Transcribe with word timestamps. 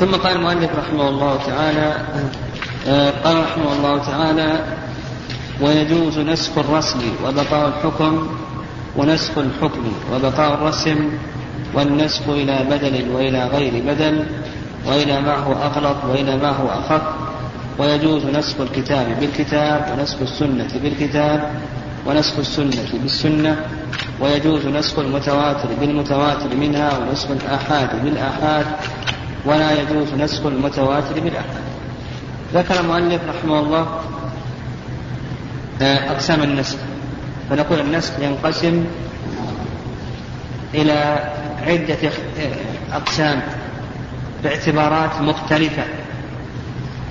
ثم 0.00 0.12
قال 0.14 0.36
المؤلف 0.36 0.70
رحمه 0.78 1.08
الله 1.08 1.38
تعالى 1.46 1.94
قال 3.24 3.42
رحمه 3.44 3.72
الله 3.72 3.98
تعالى 3.98 4.60
ويجوز 5.60 6.18
نسخ 6.18 6.58
الرسم 6.58 7.00
وبقاء 7.24 7.68
الحكم 7.68 8.28
ونسخ 8.96 9.38
الحكم 9.38 9.92
وبقاء 10.14 10.54
الرسم 10.54 11.10
والنسخ 11.74 12.28
إلى 12.28 12.66
بدل 12.70 13.10
وإلى 13.10 13.46
غير 13.46 13.82
بدل 13.86 14.24
وإلى 14.86 15.20
ما 15.20 15.36
هو 15.36 15.52
أغلط 15.52 15.96
وإلى 16.04 16.36
ما 16.36 16.50
هو 16.50 16.68
أخف. 16.68 17.02
ويجوز 17.78 18.24
نسخ 18.24 18.60
الكتاب 18.60 19.20
بالكتاب 19.20 19.92
ونسخ 19.92 20.16
السنة 20.22 20.68
بالكتاب 20.82 21.50
ونسخ 22.06 22.38
السنة 22.38 22.88
بالسنة. 23.02 23.56
ويجوز 24.20 24.66
نسخ 24.66 24.98
المتواتر 24.98 25.68
بالمتواتر 25.80 26.56
منها 26.56 26.98
ونسخ 26.98 27.30
الآحاد 27.30 28.04
بالآحاد. 28.04 28.66
ولا 29.44 29.82
يجوز 29.82 30.14
نسخ 30.14 30.46
المتواتر 30.46 31.20
بالآحاد 31.20 31.62
ذكر 32.54 32.80
المؤلف 32.80 33.20
رحمه 33.28 33.60
الله 33.60 34.00
آه، 35.82 36.12
أقسام 36.12 36.42
النسخ. 36.42 36.76
فنقول 37.50 37.80
النسخ 37.80 38.12
ينقسم 38.20 38.84
إلى 40.74 41.30
عدة 41.66 42.08
آه، 42.40 42.96
أقسام 42.96 43.42
باعتبارات 44.42 45.20
مختلفة. 45.20 45.82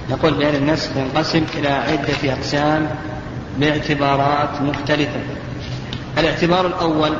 نقول 0.10 0.34
بأن 0.34 0.56
النسخ 0.56 0.90
ينقسم 0.98 1.44
إلى 1.56 1.68
عدة 1.70 2.34
أقسام 2.34 2.90
باعتبارات 3.60 4.62
مختلفة. 4.62 5.20
الاعتبار 6.18 6.68
الأول 6.68 7.12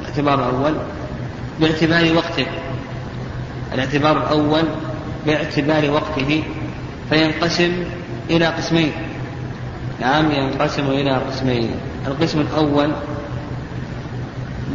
الاعتبار 0.00 0.34
الأول 0.34 0.74
باعتبار 1.60 2.16
وقته 2.16 2.46
الاعتبار 3.74 4.16
الأول 4.16 4.62
باعتبار 5.26 5.90
وقته 5.90 6.42
فينقسم 7.10 7.72
إلى 8.30 8.46
قسمين. 8.46 8.92
نعم 10.00 10.30
ينقسم 10.30 10.86
إلى 10.86 11.12
قسمين. 11.12 11.70
القسم 12.06 12.40
الأول 12.40 12.92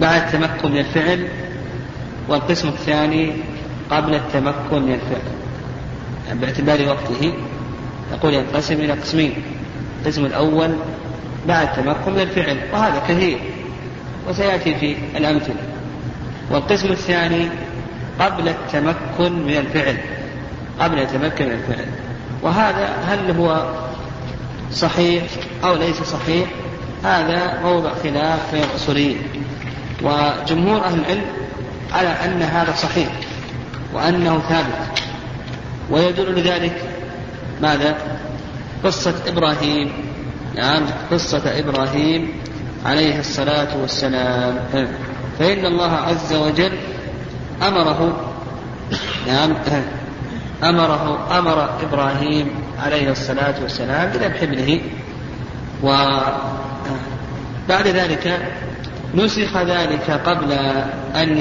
بعد 0.02 0.22
التمكن 0.22 0.72
من 0.72 0.78
الفعل 0.78 1.28
والقسم 2.30 2.68
الثاني 2.68 3.34
قبل 3.92 4.16
التمكن 4.16 4.82
من 4.82 4.94
الفعل. 4.94 5.22
يعني 6.28 6.40
باعتبار 6.40 6.90
وقته 6.90 7.34
نقول 8.14 8.34
ينقسم 8.34 8.74
إلى 8.74 8.94
قسمين. 8.94 9.34
القسم 10.02 10.26
الأول 10.26 10.76
بعد 11.48 11.68
التمكن 11.68 12.12
من 12.12 12.20
الفعل 12.20 12.58
وهذا 12.74 13.02
كثير 13.08 13.40
وسيأتي 14.30 14.76
في 14.76 14.96
الأمثلة. 15.18 15.56
والقسم 16.52 16.92
الثاني 16.92 17.50
قبل 18.20 18.50
التمكن 18.50 19.46
من 19.46 19.58
الفعل 19.58 19.98
قبل 20.80 21.00
التمكن 21.00 21.46
من 21.46 21.52
الفعل. 21.52 21.86
وهذا 22.42 22.90
هل 23.08 23.32
هو 23.32 23.72
صحيح 24.72 25.24
أو 25.64 25.76
ليس 25.76 26.04
صحيح؟ 26.04 26.50
هذا 27.04 27.60
موضع 27.64 27.90
خلاف 28.04 28.52
بين 28.54 28.64
الأصوليين. 28.64 29.18
وجمهور 30.04 30.86
أهل 30.86 31.00
العلم 31.00 31.26
على 31.94 32.10
أن 32.10 32.42
هذا 32.42 32.74
صحيح 32.74 33.10
وأنه 33.94 34.40
ثابت. 34.40 35.00
ويدل 35.90 36.40
لذلك 36.40 36.82
ماذا؟ 37.62 37.98
قصة 38.84 39.16
إبراهيم. 39.28 39.92
نعم 40.56 40.84
قصة 41.12 41.60
إبراهيم 41.60 42.32
عليه 42.86 43.20
الصلاة 43.20 43.78
والسلام. 43.82 44.58
فإن 45.40 45.66
الله 45.66 45.92
عز 45.92 46.34
وجل 46.34 46.72
أمره 47.62 48.32
نعم 49.28 49.54
أمره 50.64 51.28
أمر 51.40 51.70
إبراهيم 51.84 52.48
عليه 52.86 53.12
الصلاة 53.12 53.56
والسلام 53.62 54.10
بذبح 54.12 54.42
ابنه. 54.42 54.80
وبعد 55.84 56.38
ذلك 57.88 58.40
نسخ 59.16 59.58
ذلك 59.58 60.12
قبل 60.26 60.52
أن 61.16 61.38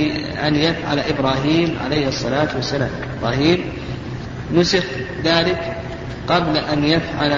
أن 0.47 0.55
يفعل 0.55 0.99
إبراهيم 0.99 1.79
عليه 1.85 2.09
الصلاة 2.09 2.49
والسلام. 2.57 2.91
إبراهيم 3.21 3.65
نسخ 4.55 4.85
ذلك 5.25 5.77
قبل 6.29 6.57
أن 6.57 6.85
يفعل 6.85 7.33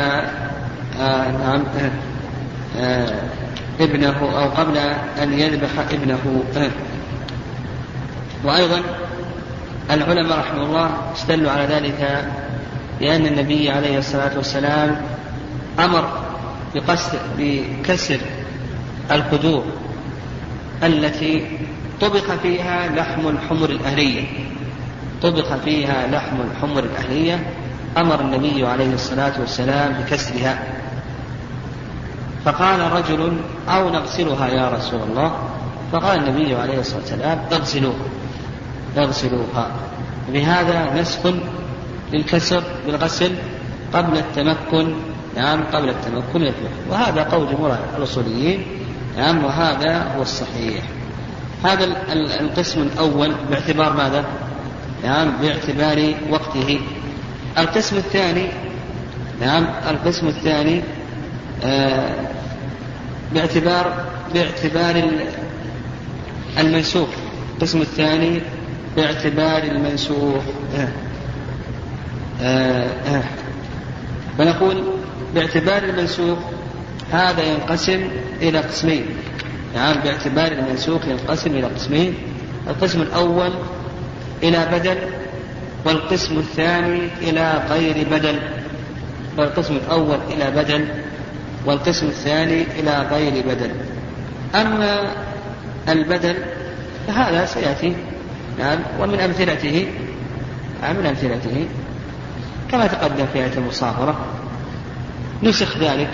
آه 1.00 1.30
نعم 1.30 1.62
آه 1.80 1.90
آه 2.80 3.22
ابنه 3.80 4.18
أو 4.20 4.48
قبل 4.48 4.76
أن 5.22 5.32
يذبح 5.32 5.70
ابنه. 5.92 6.42
وأيضا 8.44 8.82
العلماء 9.90 10.38
رحمه 10.38 10.62
الله 10.62 10.90
استدلوا 11.14 11.50
على 11.50 11.64
ذلك 11.64 12.28
لأن 13.00 13.26
النبي 13.26 13.70
عليه 13.70 13.98
الصلاة 13.98 14.36
والسلام 14.36 15.00
أمر 15.78 16.08
بكسر 17.38 18.20
القدور 19.10 19.64
التي 20.82 21.46
طبخ 22.00 22.34
فيها 22.42 22.88
لحم 22.88 23.28
الحمر 23.28 23.70
الأهلية. 23.70 24.24
طبخ 25.22 25.56
فيها 25.64 26.06
لحم 26.06 26.36
الحمر 26.40 26.84
الأهلية. 26.84 27.46
أمر 27.96 28.20
النبي 28.20 28.66
عليه 28.66 28.94
الصلاة 28.94 29.32
والسلام 29.40 29.92
بكسرها. 29.92 30.58
فقال 32.44 32.92
رجل 32.92 33.36
أو 33.68 33.90
نغسلها 33.90 34.48
يا 34.48 34.68
رسول 34.68 35.00
الله. 35.10 35.32
فقال 35.92 36.18
النبي 36.18 36.54
عليه 36.54 36.80
الصلاة 36.80 37.00
والسلام 37.00 37.38
اغسلوها. 37.52 37.94
اغسلوها 38.96 39.70
بهذا 40.32 41.00
نسخ 41.00 41.20
للكسر 42.12 42.62
بالغسل 42.86 43.32
قبل 43.94 44.18
التمكن. 44.18 44.94
نعم 45.36 45.64
قبل 45.72 45.88
التمكن 45.88 46.40
من 46.40 46.52
وهذا 46.90 47.22
قول 47.22 47.48
جمهور 47.48 47.78
الأصوليين. 47.96 48.66
نعم 49.16 49.44
وهذا 49.44 50.12
هو 50.16 50.22
الصحيح. 50.22 50.84
هذا 51.64 51.84
القسم 52.40 52.82
الأول 52.82 53.32
باعتبار 53.50 53.92
ماذا؟ 53.92 54.24
نعم 55.04 55.32
باعتبار 55.42 56.14
وقته. 56.30 56.80
القسم 57.58 57.96
الثاني 57.96 58.46
نعم 59.40 59.66
القسم 59.90 60.28
الثاني 60.28 60.82
آه 61.64 62.14
باعتبار 63.34 64.04
باعتبار 64.34 65.10
المنسوخ. 66.58 67.08
القسم 67.56 67.80
الثاني 67.80 68.40
باعتبار 68.98 69.62
المنسوخ. 69.62 70.42
آه. 70.78 70.88
آه. 72.42 72.86
آه. 73.16 73.22
فنقول 74.38 74.84
باعتبار 75.34 75.82
المنسوخ 75.82 76.38
هذا 77.12 77.42
ينقسم 77.42 78.10
إلى 78.42 78.58
قسمين. 78.58 79.06
نعم 79.74 80.00
باعتبار 80.00 80.52
المنسوخ 80.52 81.08
ينقسم 81.08 81.50
إلى 81.50 81.66
قسمين. 81.66 82.14
القسم 82.68 83.02
الأول 83.02 83.50
إلى 84.42 84.68
بدل 84.72 84.98
والقسم 85.84 86.38
الثاني 86.38 87.08
إلى 87.20 87.62
غير 87.70 88.06
بدل. 88.10 88.38
والقسم 89.38 89.76
الأول 89.76 90.18
إلى 90.30 90.50
بدل 90.50 90.88
والقسم 91.66 92.06
الثاني 92.06 92.66
إلى 92.78 93.06
غير 93.10 93.44
بدل. 93.46 93.70
أما 94.54 95.12
البدل 95.88 96.36
فهذا 97.06 97.46
سيأتي. 97.46 97.96
نعم 98.58 98.78
ومن 99.00 99.20
أمثلته 99.20 99.86
نعم 100.82 100.96
من 100.96 101.06
أمثلته. 101.06 101.68
كما 102.70 102.86
تقدم 102.86 103.26
في 103.32 103.38
آية 103.38 103.52
المصاهرة 103.56 104.16
نسخ 105.42 105.78
ذلك. 105.78 106.10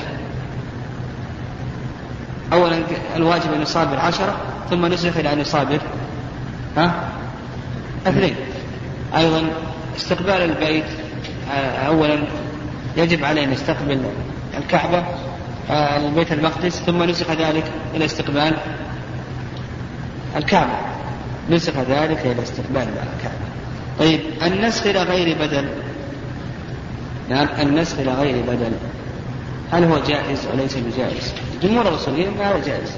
أولا 2.53 2.79
الواجب 3.17 3.53
أن 3.53 3.63
يصابر 3.63 3.99
عشرة 3.99 4.37
ثم 4.71 4.87
نسخ 4.87 5.17
إلى 5.17 5.33
أن 5.33 5.41
يصابر 5.41 5.81
ها؟ 6.77 7.09
اثنين. 8.07 8.35
أيضا 9.17 9.43
استقبال 9.97 10.43
البيت 10.43 10.85
أولا 11.87 12.25
يجب 12.97 13.25
عليه 13.25 13.45
أن 13.45 13.53
يستقبل 13.53 14.01
الكعبة 14.59 15.05
البيت 15.71 16.33
المقدس 16.33 16.83
ثم 16.83 17.03
نسخ 17.03 17.31
ذلك 17.31 17.65
إلى 17.95 18.05
استقبال 18.05 18.57
الكعبة. 20.37 20.94
نسخ 21.51 21.73
ذلك 21.77 22.27
إلى 22.27 22.43
استقبال 22.43 22.83
الكعبة 22.83 23.45
طيب 23.99 24.21
النسخ 24.43 24.87
إلى 24.87 25.03
غير 25.03 25.37
بدل؟ 25.39 25.69
نعم 27.29 27.49
النسخ 27.61 27.99
إلى 27.99 28.15
غير 28.15 28.43
بدل. 28.43 28.73
هل 29.73 29.85
هو 29.85 29.99
جائز 29.99 30.47
وليس 30.53 30.77
بجائز؟ 30.77 31.35
جمهور 31.63 31.89
الأصوليين 31.89 32.29
هذا 32.41 32.63
جائز. 32.67 32.93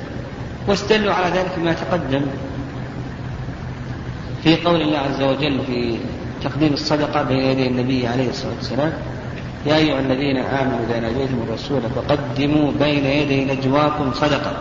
واستدلوا 0.69 1.13
على 1.13 1.39
ذلك 1.39 1.59
ما 1.59 1.73
تقدم. 1.73 2.23
في 4.45 4.57
قول 4.57 4.81
الله 4.81 4.99
عز 4.99 5.23
وجل 5.23 5.61
في 5.67 5.99
تقديم 6.45 6.73
الصدقة 6.73 7.23
بين 7.23 7.39
يدي 7.39 7.67
النبي 7.67 8.07
عليه 8.07 8.31
الصلاة 8.31 8.55
والسلام 8.57 8.93
يا 9.67 9.77
أيها 9.77 10.01
الذين 10.01 10.37
آمنوا 10.37 10.79
إذا 10.89 11.01
ناجيتم 11.01 11.43
الرسول 11.49 11.81
فقدموا 11.97 12.73
بين 12.81 13.05
يدي 13.05 13.45
نجواكم 13.45 14.13
صدقة. 14.13 14.57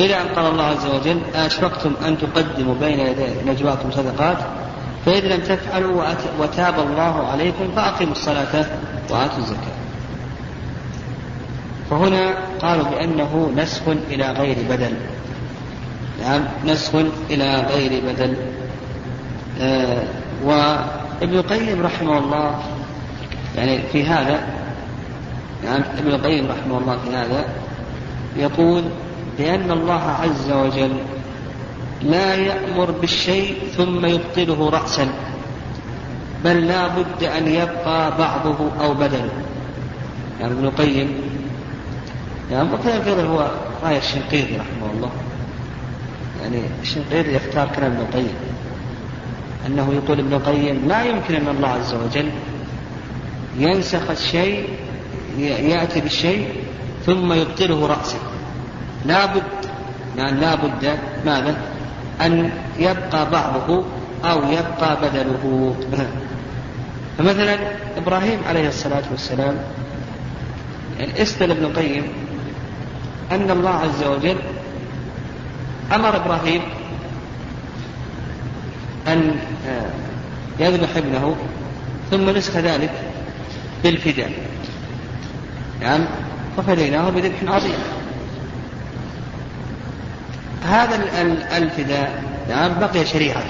إلى 0.00 0.20
أن 0.20 0.28
قال 0.28 0.46
الله 0.46 0.64
عز 0.64 0.86
وجل 0.86 1.20
أشفقتم 1.34 1.92
أن 2.06 2.18
تقدموا 2.18 2.74
بين 2.74 3.00
يدي 3.00 3.26
نجواكم 3.46 3.90
صدقات؟ 3.90 4.38
فإذا 5.06 5.36
لم 5.36 5.40
تفعلوا 5.40 6.04
وتاب 6.40 6.74
الله 6.78 7.26
عليكم 7.26 7.70
فأقيموا 7.76 8.12
الصلاة 8.12 8.66
وآتوا 9.10 9.38
الزكاة. 9.38 9.80
فهنا 11.90 12.34
قالوا 12.62 12.84
بأنه 12.84 13.52
نسخ 13.56 13.82
إلى 14.10 14.32
غير 14.32 14.56
بدل. 14.70 14.94
نعم 16.22 16.42
نسخ 16.66 16.94
إلى 17.30 17.66
غير 17.70 18.02
بدل. 18.06 18.36
آه 19.60 20.02
وابن 20.44 21.34
القيم 21.38 21.82
رحمه 21.82 22.18
الله 22.18 22.58
يعني 23.56 23.78
في 23.92 24.04
هذا 24.04 24.40
نعم 25.64 25.82
ابن 25.98 26.08
القيم 26.08 26.46
رحمه 26.50 26.78
الله 26.78 26.98
في 27.04 27.16
هذا 27.16 27.44
يقول 28.36 28.82
بأن 29.40 29.70
الله 29.70 30.02
عز 30.02 30.50
وجل 30.52 30.92
لا 32.02 32.34
يأمر 32.34 32.90
بالشيء 32.90 33.56
ثم 33.76 34.06
يبطله 34.06 34.70
رأسا 34.70 35.08
بل 36.44 36.66
لا 36.66 36.88
بد 36.88 37.24
أن 37.24 37.46
يبقى 37.46 38.18
بعضه 38.18 38.56
أو 38.80 38.94
بدله 38.94 39.30
يعني 40.40 40.52
ابن 40.52 40.64
القيم 40.64 41.14
يعني 42.50 42.74
وكذلك 42.74 43.06
أيضا 43.06 43.22
هو 43.22 43.50
رأي 43.84 43.98
الشنقيطي 43.98 44.56
رحمه 44.56 44.90
الله. 44.94 45.10
يعني 46.42 46.62
الشنقيطي 46.82 47.34
يختار 47.34 47.68
كلام 47.76 47.92
ابن 47.92 48.00
القيم. 48.00 48.34
أنه 49.66 49.92
يقول 49.94 50.18
ابن 50.18 50.32
القيم 50.32 50.88
لا 50.88 51.04
يمكن 51.04 51.34
أن 51.34 51.48
الله 51.48 51.68
عز 51.68 51.94
وجل 51.94 52.30
ينسخ 53.58 54.10
الشيء 54.10 54.68
يأتي 55.38 56.00
بالشيء 56.00 56.48
ثم 57.06 57.32
يبطله 57.32 57.86
رأسا. 57.86 58.29
لا 59.06 59.26
بد 59.26 59.42
يعني 60.16 60.40
لا 60.40 60.54
بد 60.54 60.98
ماذا؟ 61.26 61.56
أن 62.20 62.50
يبقى 62.78 63.30
بعضه 63.30 63.84
أو 64.24 64.42
يبقى 64.42 64.96
بدله. 65.02 65.74
فمثلا 67.18 67.58
إبراهيم 67.96 68.38
عليه 68.48 68.68
الصلاة 68.68 69.02
والسلام 69.10 69.56
يعني 70.98 71.22
استل 71.22 71.50
ابن 71.50 71.64
القيم 71.64 72.02
أن 73.32 73.50
الله 73.50 73.70
عز 73.70 74.02
وجل 74.02 74.36
أمر 75.92 76.16
إبراهيم 76.16 76.62
أن 79.08 79.36
آه، 79.68 79.90
يذبح 80.60 80.96
ابنه 80.96 81.36
ثم 82.10 82.30
نسخ 82.30 82.56
ذلك 82.56 82.90
بالفداء. 83.84 84.32
نعم 85.80 86.06
ففديناه 86.56 87.10
بذبح 87.10 87.54
عظيم. 87.54 87.99
هذا 90.64 91.00
الفداء 91.56 92.22
نعم 92.48 92.80
بقي 92.80 93.06
شريعة 93.06 93.42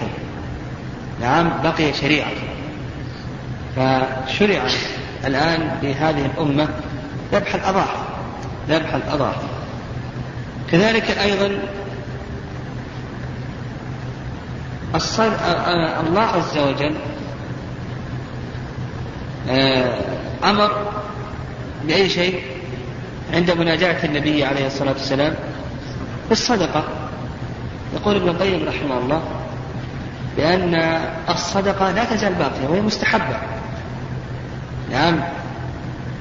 نعم 1.21 1.51
بقي 1.63 1.93
شريعة 1.93 2.33
فشرع 3.77 4.63
الآن 5.27 5.79
لهذه 5.83 6.27
الأمة 6.27 6.69
ذبح 7.33 7.55
الأضاحي 7.55 7.99
ذبح 8.69 8.95
الأضاحي. 8.95 9.47
كذلك 10.71 11.19
أيضا 11.19 11.59
الله 16.01 16.21
عز 16.23 16.59
وجل 16.59 16.95
أمر 20.45 20.93
بأي 21.85 22.09
شيء؟ 22.09 22.43
عند 23.33 23.51
مناجاة 23.51 24.05
النبي 24.05 24.45
عليه 24.45 24.67
الصلاة 24.67 24.93
والسلام 24.93 25.35
بالصدقة. 26.29 26.85
يقول 27.95 28.17
ابن 28.17 28.29
القيم 28.29 28.69
رحمه 28.69 28.99
الله 28.99 29.23
بأن 30.37 30.75
الصدقة 31.29 31.91
لا 31.91 32.05
تزال 32.05 32.35
باقية 32.35 32.69
وهي 32.69 32.81
مستحبة. 32.81 33.37
نعم 34.93 35.21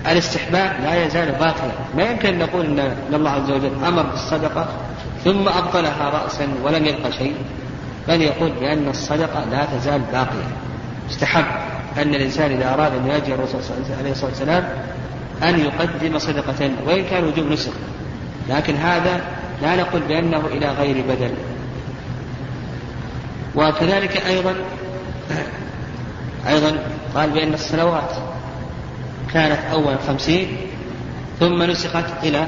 الاستحباب 0.07 0.71
لا 0.83 1.05
يزال 1.05 1.31
باقيا 1.31 1.71
ما 1.97 2.03
يمكن 2.03 2.29
أن 2.29 2.39
نقول 2.39 2.65
أن 2.65 3.13
الله 3.13 3.31
عز 3.31 3.51
وجل 3.51 3.71
أمر 3.87 4.03
بالصدقة 4.03 4.67
ثم 5.23 5.47
أبطلها 5.47 6.09
رأسا 6.09 6.47
ولم 6.63 6.85
يبقى 6.85 7.11
شيء 7.11 7.35
بل 8.07 8.21
يقول 8.21 8.51
بأن 8.51 8.87
الصدقة 8.89 9.45
لا 9.51 9.65
تزال 9.65 10.01
باقية. 10.11 10.47
استحب 11.09 11.45
أن 11.97 12.15
الإنسان 12.15 12.51
إذا 12.51 12.73
أراد 12.73 12.95
أن 12.95 13.07
يواجه 13.07 13.33
الرسول 13.33 13.61
عليه 13.99 14.11
الصلاة 14.11 14.29
والسلام 14.29 14.69
أن 15.43 15.59
يقدم 15.59 16.19
صدقة 16.19 16.71
وإن 16.85 17.03
كان 17.05 17.23
وجوب 17.23 17.51
نسك 17.51 17.73
لكن 18.49 18.75
هذا 18.75 19.21
لا 19.61 19.75
نقول 19.75 20.01
بأنه 20.01 20.41
إلى 20.51 20.67
غير 20.69 21.03
بدل. 21.09 21.31
وكذلك 23.55 24.25
أيضا 24.27 24.55
أيضا 26.47 26.77
قال 27.15 27.29
بأن 27.29 27.53
الصلوات 27.53 28.11
كانت 29.33 29.59
أول 29.71 29.95
خمسين 30.07 30.57
ثم 31.39 31.63
نسخت 31.63 32.05
إلى 32.23 32.47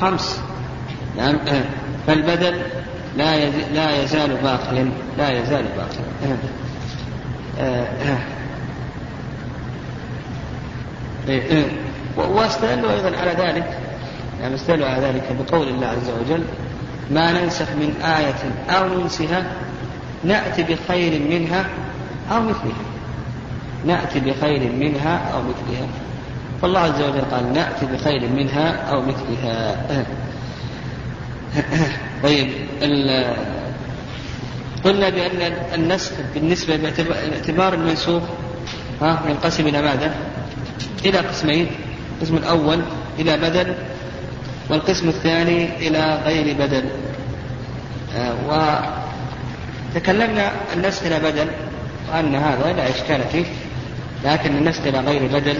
خمس. 0.00 0.40
نعم 1.16 1.38
فالبدل 2.06 2.62
لا 3.16 3.50
لا 3.50 4.02
يزال 4.02 4.36
باقيا 4.42 4.90
لا 5.18 5.30
يزال 5.40 5.64
باقيا. 5.76 6.36
واستدلوا 12.16 12.92
أيضا 12.92 13.16
على 13.18 13.30
ذلك 13.30 13.78
يعني 14.40 14.54
استدلوا 14.54 14.88
على 14.88 15.06
ذلك 15.06 15.36
بقول 15.40 15.68
الله 15.68 15.86
عز 15.86 16.10
وجل 16.20 16.44
ما 17.10 17.32
ننسخ 17.32 17.70
من 17.70 17.94
آية 18.02 18.74
أو 18.76 19.00
ننسها 19.00 19.44
نأتي 20.24 20.62
بخير 20.62 21.20
منها 21.20 21.66
أو 22.30 22.42
مثلها. 22.42 22.84
نأتي 23.86 24.20
بخير 24.20 24.72
منها 24.72 25.16
أو 25.34 25.42
مثلها. 25.42 25.86
فالله 26.62 26.80
عز 26.80 27.02
وجل 27.02 27.20
قال 27.20 27.52
نأتي 27.52 27.86
بخير 27.86 28.28
منها 28.28 28.70
أو 28.70 29.02
مثلها. 29.02 29.86
طيب 32.22 32.48
قلنا 34.84 35.08
بأن 35.08 35.52
النسخ 35.74 36.12
بالنسبة 36.34 36.76
باعتبار 36.76 37.74
المنسوخ 37.74 38.22
ها 39.00 39.22
ينقسم 39.28 39.66
إلى 39.66 39.82
ماذا؟ 39.82 40.14
إلى 41.04 41.18
قسمين 41.18 41.66
القسم 42.16 42.36
الأول 42.36 42.80
إلى 43.18 43.36
بدل 43.36 43.74
والقسم 44.70 45.08
الثاني 45.08 45.88
إلى 45.88 46.22
غير 46.24 46.56
بدل. 46.58 46.84
آه 48.16 49.01
وتكلمنا 49.94 50.52
النسخ 50.76 51.02
بدل 51.06 51.46
وأن 52.12 52.34
هذا 52.34 52.72
لا 52.72 52.90
إشكال 52.90 53.20
فيه 53.32 53.44
لكن 54.24 54.56
النسخ 54.56 54.86
إلى 54.86 55.00
غير 55.00 55.26
بدل 55.26 55.56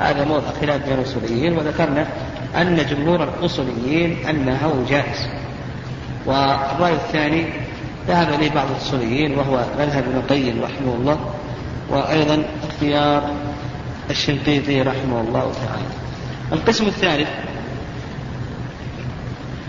هذا 0.00 0.24
موضع 0.24 0.46
خلاف 0.60 0.84
بين 0.88 0.98
الأصوليين 0.98 1.58
وذكرنا 1.58 2.06
أن 2.56 2.86
جمهور 2.90 3.24
الأصوليين 3.24 4.26
أنه 4.28 4.84
جائز. 4.88 5.28
والرأي 6.26 6.92
الثاني 6.92 7.44
ذهب 8.08 8.34
إليه 8.34 8.50
بعض 8.50 8.66
الأصوليين 8.70 9.38
وهو 9.38 9.64
مذهب 9.78 10.04
ابن 10.08 10.16
القيم 10.16 10.62
رحمه 10.62 10.94
الله 10.94 11.18
وأيضا 11.90 12.44
اختيار 12.68 13.30
الشنقيطي 14.10 14.82
رحمه 14.82 15.20
الله 15.20 15.52
تعالى. 15.52 15.86
القسم 16.52 16.86
الثالث 16.86 17.28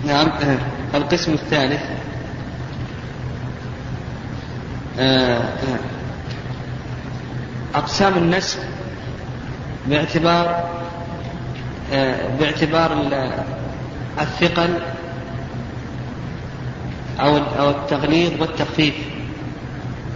نعم 0.05 0.27
القسم 0.95 1.33
الثالث 1.33 1.81
أقسام 7.75 8.13
النسخ 8.17 8.57
باعتبار 9.87 10.69
آه، 11.93 12.37
باعتبار 12.39 12.91
الثقل 14.21 14.79
أو 17.19 17.37
أو 17.37 17.69
التغليظ 17.69 18.41
والتخفيف. 18.41 18.93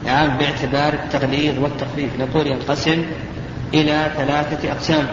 نعم 0.06 0.38
باعتبار 0.38 0.94
التغليظ 0.94 1.60
والتخفيف. 1.60 2.10
نقول 2.20 2.48
ينقسم 2.48 3.06
إلى 3.74 4.12
ثلاثة 4.18 4.72
أقسام. 4.72 5.08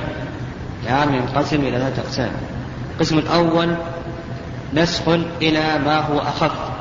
نعم 0.87 1.15
ينقسم 1.15 1.61
إلى 1.61 1.79
ثلاثة 1.79 2.03
أقسام. 2.03 2.31
القسم 2.95 3.19
الأول 3.19 3.75
نسخ 4.75 5.09
إلى 5.43 5.79
ما 5.79 6.01
هو 6.01 6.19
أخف. 6.19 6.74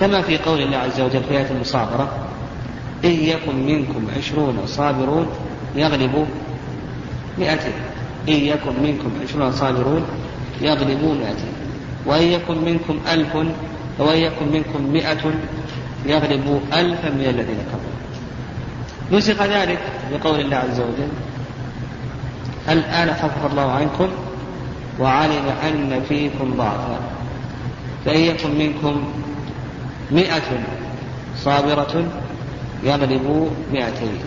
كما 0.00 0.22
في 0.22 0.38
قول 0.38 0.60
الله 0.62 0.76
عز 0.76 1.00
وجل 1.00 1.22
في 1.22 1.38
آية 1.38 1.50
المصابرة 1.50 2.08
إن 3.04 3.10
يكن 3.10 3.66
منكم 3.66 4.06
عشرون 4.16 4.58
صابرون 4.66 5.26
يغلبوا 5.76 6.24
مئتين. 7.38 7.72
إن 8.28 8.34
يكن 8.34 8.82
منكم 8.82 9.10
عشرون 9.22 9.52
صابرون 9.52 10.02
يغلبوا 10.60 11.14
مئتين. 11.14 11.52
وإن 12.06 12.22
يكن 12.22 12.64
منكم 12.64 12.98
ألف 13.12 13.34
وإن 13.98 14.18
يكن 14.18 14.52
منكم 14.52 14.92
مئة 14.92 15.32
يغلبوا 16.06 16.60
ألفا 16.72 17.10
من 17.10 17.24
الذين 17.24 17.58
كفروا. 17.68 17.98
نسخ 19.12 19.42
ذلك 19.42 19.78
بقول 20.12 20.40
الله 20.40 20.56
عز 20.56 20.80
وجل 20.80 21.08
الآن 22.68 23.14
خفف 23.14 23.52
الله 23.52 23.70
عنكم 23.70 24.08
وعلم 25.00 25.48
أن 25.66 26.02
فيكم 26.08 26.54
ضعفا. 26.56 26.98
فإن 28.04 28.20
يكن 28.20 28.58
منكم 28.58 29.04
مئة 30.10 30.64
صابرة 31.36 32.04
يغلب 32.84 33.50
مئتين. 33.72 34.18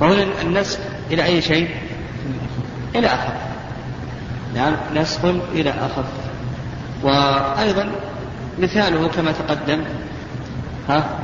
وهنا 0.00 0.26
النسخ 0.42 0.78
إلى 1.10 1.24
أي 1.24 1.42
شيء؟ 1.42 1.68
إلى 2.94 3.06
أخف. 3.06 3.34
نعم 4.54 4.76
نسخ 4.94 5.24
إلى 5.54 5.70
أخف. 5.70 6.04
وأيضا 7.02 7.90
مثاله 8.58 9.08
كما 9.08 9.32
تقدم. 9.32 9.84
ها؟ 10.88 11.18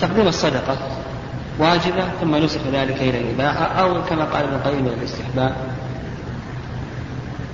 تقديم 0.00 0.28
الصدقة 0.28 0.76
واجبة 1.58 2.04
ثم 2.20 2.36
نسخ 2.36 2.60
ذلك 2.72 2.96
إلى 3.00 3.18
الإباحة 3.20 3.64
أو 3.64 4.04
كما 4.04 4.24
قال 4.24 4.44
ابن 4.44 4.54
القيم 4.54 4.86
الاستحباب 4.86 5.54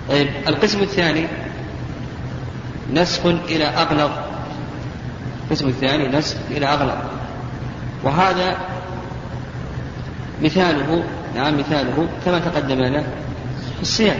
طيب 0.08 0.28
القسم 0.48 0.80
الثاني 0.80 1.26
نسخ 2.92 3.26
إلى 3.26 3.64
أغلظ. 3.64 4.10
القسم 5.44 5.68
الثاني 5.68 6.08
نسخ 6.08 6.36
إلى 6.50 6.66
أغلظ. 6.66 6.96
وهذا 8.04 8.56
مثاله 10.42 11.04
نعم 11.34 11.58
مثاله 11.58 12.08
كما 12.24 12.38
تقدم 12.38 12.80
لنا 12.80 13.02
في 13.76 13.82
الصيام 13.82 14.18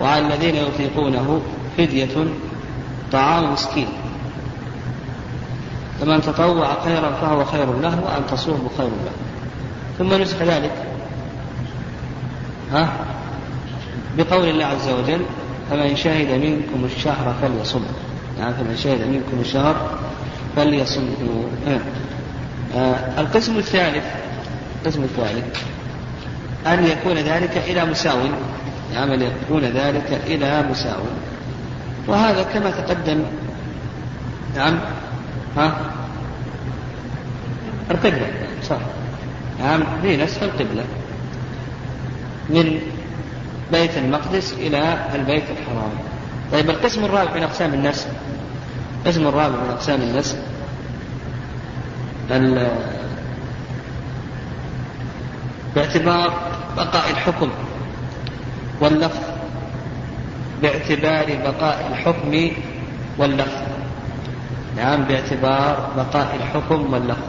وعلى 0.00 0.26
الذين 0.26 0.54
يطيقونه 0.54 1.42
فدية 1.78 2.26
طعام 3.12 3.52
مسكين. 3.52 3.88
فمن 6.00 6.22
تطوع 6.22 6.84
خيرا 6.84 7.10
فهو 7.20 7.44
خير 7.44 7.80
له 7.80 8.00
وأن 8.04 8.26
تصوموا 8.30 8.68
خير 8.78 8.86
له. 8.86 9.12
ثم 9.98 10.22
نسخ 10.22 10.42
ذلك. 10.42 10.72
ها؟ 12.72 12.88
بقول 14.18 14.48
الله 14.48 14.64
عز 14.64 14.88
وجل 14.88 15.20
فمن 15.70 15.96
شهد 15.96 16.30
منكم 16.30 16.84
الشهر 16.84 17.34
فليصم. 17.42 17.82
يعني 18.38 18.54
فمن 18.54 18.76
شهد 18.76 19.00
منكم 19.00 19.40
الشهر 19.40 19.98
فليصمه 20.56 21.44
آه. 21.68 21.80
آه. 22.78 23.20
القسم 23.20 23.58
الثالث 23.58 24.04
القسم 24.80 25.02
الثالث 25.02 25.64
أن 26.66 26.84
يكون 26.84 27.16
ذلك 27.16 27.56
إلى 27.56 27.84
مساو. 27.84 28.18
يعني 28.94 29.14
أن 29.14 29.22
يكون 29.22 29.64
ذلك 29.64 30.20
إلى 30.26 30.64
مساو. 30.70 31.02
وهذا 32.06 32.42
كما 32.42 32.70
تقدم 32.70 33.22
نعم. 34.56 34.78
ها؟ 35.56 35.80
القبلة 37.90 38.26
صح. 38.68 38.78
نعم. 39.60 39.82
في 40.02 40.16
نسخ 40.16 40.42
القبلة. 40.42 40.84
من 42.50 42.80
بيت 43.72 43.96
المقدس 43.96 44.52
إلى 44.52 45.06
البيت 45.14 45.44
الحرام. 45.50 45.92
طيب 46.52 46.70
القسم 46.70 47.04
الرابع 47.04 47.34
من 47.34 47.42
أقسام 47.42 47.74
النسخ. 47.74 48.06
القسم 49.00 49.26
الرابع 49.26 49.56
من 49.56 49.70
أقسام 49.70 50.00
النسخ. 50.00 50.36
باعتبار 55.74 56.32
بقاء 56.76 57.10
الحكم 57.10 57.50
واللفظ. 58.80 59.20
باعتبار 60.62 61.26
بقاء 61.44 61.88
الحكم 61.92 62.50
واللفظ. 63.18 63.62
نعم 64.76 65.04
باعتبار 65.04 65.90
بقاء 65.96 66.36
الحكم 66.36 66.92
واللفظ. 66.92 67.28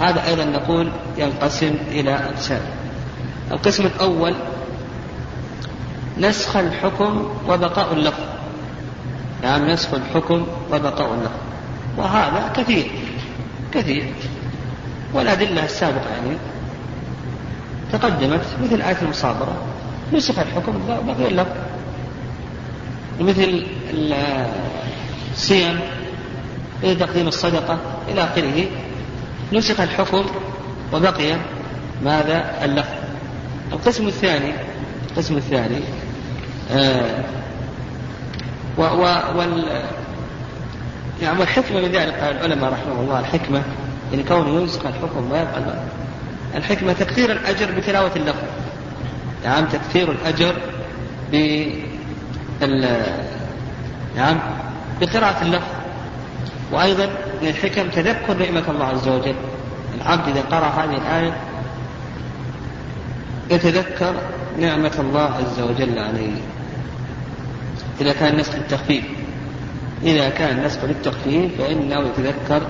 هذا 0.00 0.26
أيضا 0.26 0.44
نقول 0.44 0.92
ينقسم 1.18 1.74
إلى 1.90 2.14
أقسام. 2.14 2.60
القسم 3.52 3.86
الأول 3.86 4.34
نسخ 6.22 6.56
الحكم 6.56 7.30
وبقاء 7.48 7.92
اللفظ. 7.92 8.24
نعم 9.42 9.70
نسخ 9.70 9.94
الحكم 9.94 10.46
وبقاء 10.72 11.14
اللفظ. 11.14 11.40
وهذا 11.96 12.52
كثير 12.56 12.90
كثير. 13.74 14.12
والأدلة 15.14 15.64
السابقة 15.64 16.10
يعني 16.10 16.36
تقدمت 17.92 18.40
مثل 18.62 18.82
آية 18.82 18.96
المصابرة. 19.02 19.56
نسخ 20.12 20.38
الحكم 20.38 20.72
بقي 21.06 21.28
اللفظ. 21.28 21.56
مثل 23.20 23.66
الصيام 25.32 25.80
إلى 26.82 26.94
تقديم 26.94 27.28
الصدقة 27.28 27.78
إلى 28.08 28.24
آخره. 28.24 28.66
نسخ 29.52 29.80
الحكم 29.80 30.24
وبقي 30.92 31.36
ماذا؟ 32.04 32.64
اللفظ. 32.64 32.94
القسم 33.72 34.06
الثاني 34.06 34.52
القسم 35.10 35.36
الثاني 35.36 35.80
و 38.78 38.82
و 38.82 39.02
وال 39.38 39.82
يعني 41.22 41.38
والحكمة 41.38 41.80
من 41.80 41.88
ذلك 41.88 42.14
قال 42.14 42.36
العلماء 42.36 42.72
رحمه 42.72 43.00
الله 43.00 43.20
الحكمة 43.20 43.62
يعني 44.12 44.22
كونه 44.22 44.60
ينسخ 44.60 44.86
الحكم 44.86 45.32
ويبقى 45.32 45.74
الحكمة 46.54 46.92
تكثير 46.92 47.32
الأجر 47.32 47.70
بتلاوة 47.70 48.10
اللفظ. 48.16 48.48
نعم 49.44 49.64
تكثير 49.64 50.12
الأجر 50.12 50.56
ب 51.32 51.66
نعم 54.16 54.38
بقراءة 55.00 55.42
اللفظ. 55.42 55.72
وأيضا 56.72 57.06
من 57.42 57.48
الحكم 57.48 57.88
تذكر 57.88 58.34
نعمة 58.38 58.64
الله 58.70 58.86
عز 58.86 59.08
وجل. 59.08 59.34
العبد 59.94 60.28
إذا 60.28 60.40
قرأ 60.40 60.66
هذه 60.66 60.96
الآية 60.96 61.36
يتذكر 63.50 64.14
نعمة 64.58 64.92
الله 64.98 65.30
عز 65.34 65.60
وجل 65.60 65.98
عليه. 65.98 66.32
إذا 68.02 68.12
كان 68.12 68.36
نسخ 68.36 68.54
التخفيف. 68.54 69.04
إذا 70.02 70.28
كان 70.28 70.64
نسخ 70.64 70.84
للتخفيف 70.84 71.62
فإنه 71.62 72.00
يتذكر 72.00 72.62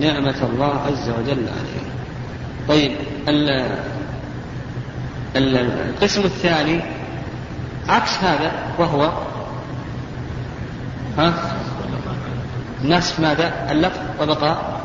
نعمة 0.00 0.48
الله 0.52 0.80
عز 0.86 1.08
وجل 1.08 1.48
عليه. 1.48 1.86
طيب 2.68 2.92
القسم 5.36 6.20
الثاني 6.20 6.80
عكس 7.88 8.18
هذا 8.18 8.52
وهو 8.78 9.12
ها؟ 11.18 11.34
نسخ 12.84 13.20
ماذا؟ 13.20 13.68
اللفظ 13.70 14.00
وبقاء 14.20 14.80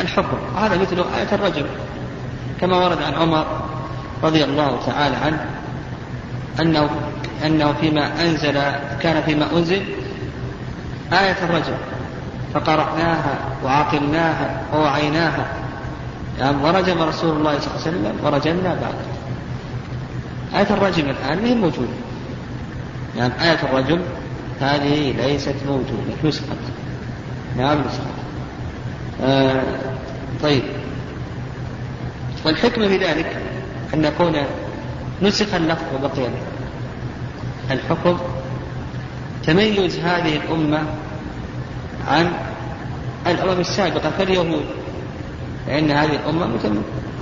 الحكم. 0.00 0.38
هذا 0.56 0.78
مثل 0.78 0.96
آية 0.96 1.28
الرجل 1.32 1.66
كما 2.60 2.76
ورد 2.76 3.02
عن 3.02 3.14
عمر 3.14 3.46
رضي 4.22 4.44
الله 4.44 4.80
تعالى 4.86 5.16
عنه 5.16 5.46
أنه 6.60 6.90
أنه 7.44 7.72
فيما 7.72 8.22
أنزل 8.22 8.52
كان 9.00 9.22
فيما 9.22 9.46
أنزل 9.52 9.82
آية 11.12 11.36
الرجل 11.42 11.76
فقرأناها 12.54 13.38
وعقلناها 13.64 14.62
ووعيناها. 14.74 15.46
يعني 16.38 16.56
ورجم 16.64 17.02
رسول 17.02 17.36
الله 17.36 17.58
صلى 17.58 17.70
الله 17.70 17.86
عليه 17.86 17.96
وسلم 17.96 18.14
ورجمنا 18.24 18.74
بعد. 18.74 18.94
آية 20.54 20.74
الرجم 20.74 21.04
الآن 21.10 21.44
هي 21.44 21.54
موجودة. 21.54 21.88
يعني 23.16 23.32
آية 23.42 23.58
الرجم 23.62 24.00
هذه 24.60 25.12
ليست 25.12 25.54
موجودة 25.66 26.14
نسخت. 26.24 26.46
نعم 27.56 27.78
نسخت. 27.80 28.16
آه 29.22 29.62
طيب. 30.42 30.62
والحكمة 32.44 32.88
في 32.88 32.96
ذلك 32.96 33.36
أن 33.94 34.04
يكون 34.04 34.32
نسخ 35.22 35.54
اللفظ 35.54 35.84
وبقي 35.94 36.28
الحكم 37.70 38.18
تميز 39.46 39.98
هذه 39.98 40.36
الأمة 40.36 40.82
عن 42.08 42.32
الأمم 43.26 43.60
السابقة 43.60 44.12
كاليهود 44.18 44.64
لأن 45.68 45.90
هذه 45.90 46.16
الأمة 46.16 46.48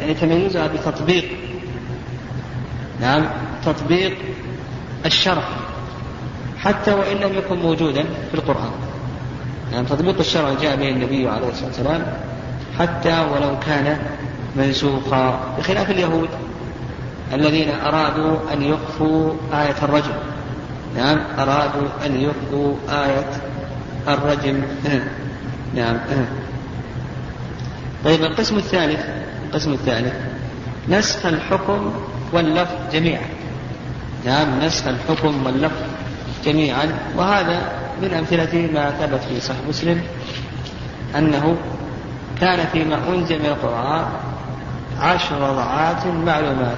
يعني 0.00 0.14
تميزها 0.14 0.66
بتطبيق 0.66 1.24
نعم 3.00 3.26
تطبيق 3.64 4.16
الشرع 5.06 5.44
حتى 6.58 6.92
وإن 6.92 7.16
لم 7.16 7.38
يكن 7.38 7.58
موجودا 7.58 8.02
في 8.02 8.34
القرآن 8.34 8.70
يعني 9.72 9.86
تطبيق 9.86 10.18
الشرع 10.18 10.52
جاء 10.62 10.76
به 10.76 10.88
النبي 10.88 11.28
عليه 11.28 11.48
الصلاة 11.48 11.66
والسلام 11.66 12.06
حتى 12.78 13.20
ولو 13.32 13.58
كان 13.66 13.98
منسوخا 14.56 15.40
بخلاف 15.58 15.90
اليهود 15.90 16.28
الذين 17.32 17.68
أرادوا 17.70 18.36
أن 18.52 18.62
يخفوا 18.62 19.32
آية 19.52 19.76
الرجم 19.82 20.12
نعم 20.96 21.18
أرادوا 21.38 21.88
أن 22.06 22.20
يخفوا 22.20 22.74
آية 22.88 23.30
الرجم. 24.08 24.62
نعم 25.74 25.96
طيب 28.04 28.22
القسم 28.22 28.56
الثالث 28.56 29.00
القسم 29.46 29.72
الثالث 29.72 30.14
نسخ 30.88 31.26
الحكم 31.26 31.92
واللفظ 32.32 32.74
جميعا. 32.92 33.26
نعم 34.26 34.60
نسخ 34.60 34.86
الحكم 34.86 35.46
واللفظ 35.46 35.82
جميعا. 36.44 36.88
وهذا 37.16 37.72
من 38.02 38.14
أمثلة 38.14 38.70
ما 38.74 38.90
ثبت 38.90 39.20
في 39.28 39.40
صحيح 39.40 39.60
مسلم 39.68 40.02
أنه 41.18 41.56
كان 42.40 42.66
فيما 42.72 42.98
أنزل 43.08 43.38
من 43.38 43.46
القرآن 43.46 44.06
عشر 45.00 45.40
رضعات 45.40 46.06
معلومات. 46.06 46.76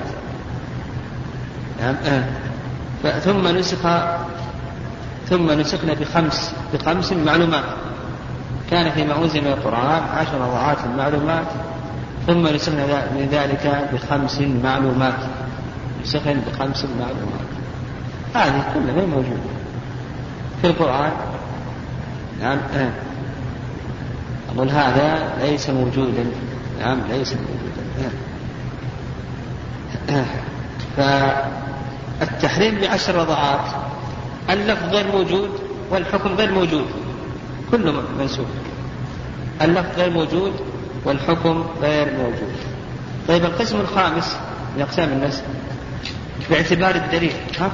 نعم 1.81 1.97
ثم 3.03 3.49
نسخ 3.49 3.79
ثم 5.29 5.51
نسخنا 5.51 5.95
بخمس 5.95 6.55
بخمس 6.75 7.13
معلومات. 7.13 7.65
كان 8.71 8.91
فيما 8.91 9.19
أنزل 9.25 9.41
من 9.41 9.47
القرآن 9.47 10.03
عشر 10.15 10.39
ضعات 10.39 10.79
معلومات 10.99 11.47
ثم 12.27 12.47
نسخنا 12.47 12.87
من 12.87 13.29
ذلك 13.33 13.89
بخمس 13.93 14.41
معلومات. 14.65 15.19
نسخنا 16.03 16.41
بخمس 16.47 16.85
معلومات. 17.01 17.47
هذه 18.35 18.65
كلها 18.75 19.07
موجودة. 19.07 19.51
في 20.63 20.67
القرآن. 20.67 21.13
نعم 22.41 22.59
آه. 22.77 22.91
أقول 24.55 24.71
هذا 24.71 25.33
ليس 25.41 25.71
موجودا. 25.71 26.25
نعم 26.81 26.99
ليس 27.11 27.33
موجودا. 27.33 28.11
آه. 30.99 31.45
فالتحريم 32.21 32.81
بعشر 32.81 33.15
رضعات 33.15 33.71
اللفظ 34.51 34.95
غير 34.95 35.07
موجود 35.13 35.51
والحكم 35.91 36.35
غير 36.35 36.53
موجود 36.53 36.87
كله 37.71 38.03
منسوخ. 38.19 38.47
اللفظ 39.63 39.99
غير 39.99 40.11
موجود 40.11 40.53
والحكم 41.05 41.67
غير 41.83 42.13
موجود. 42.13 42.57
طيب 43.29 43.45
القسم 43.45 43.81
الخامس 43.81 44.37
من 44.77 44.83
أقسام 44.83 45.09
النسخ 45.09 45.43
باعتبار 46.51 46.95
الدليل. 46.95 47.33
ها؟ 47.61 47.71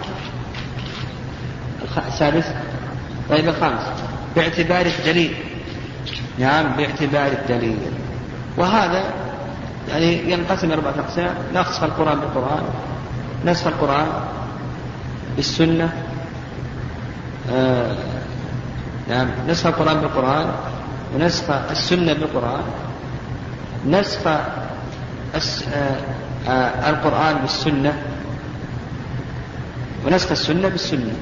السادس. 2.09 2.45
طيب 3.31 3.49
الخامس 3.49 3.83
باعتبار 4.37 4.87
الدليل. 4.87 5.35
نعم 6.39 6.77
باعتبار 6.77 7.27
الدليل. 7.27 7.79
وهذا 8.57 9.05
يعني 9.89 10.33
ينقسم 10.33 10.73
أربعة 10.73 10.95
أقسام. 10.99 11.35
نسخ 11.55 11.83
القرآن 11.83 12.21
بالقرآن. 12.21 12.63
نسخ 13.47 13.67
القرآن 13.67 14.07
بالسنة 15.37 15.93
آه 17.53 17.97
نعم 19.09 19.29
نسخ 19.49 19.67
القرآن 19.67 20.01
بالقرآن 20.01 20.47
ونسخ 21.15 21.51
السنة 21.71 22.13
بالقرآن 22.13 22.63
نسخ 23.87 24.27
آه 24.27 25.97
آه 26.49 26.91
القرآن 26.91 27.37
بالسنة 27.43 27.93
ونسخ 30.07 30.31
السنة 30.31 30.69
بالسنة 30.69 31.13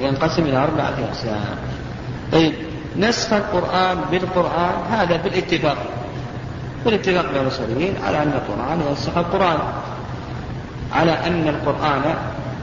ينقسم 0.00 0.42
إلى 0.42 0.56
أربعة 0.56 0.94
أقسام. 1.08 1.56
طيب 2.32 2.54
نسخ 2.96 3.32
القرآن 3.32 3.98
بالقرآن 4.10 4.74
هذا 4.90 5.16
بالاتفاق 5.16 5.78
بالاتفاق 6.84 7.32
بين 7.32 7.42
الأصوليين 7.42 7.94
على 8.04 8.22
أن 8.22 8.32
القرآن 8.32 8.80
ينسخ 8.90 9.16
القرآن. 9.16 9.58
على 10.92 11.12
أن 11.12 11.48
القرآن 11.48 12.14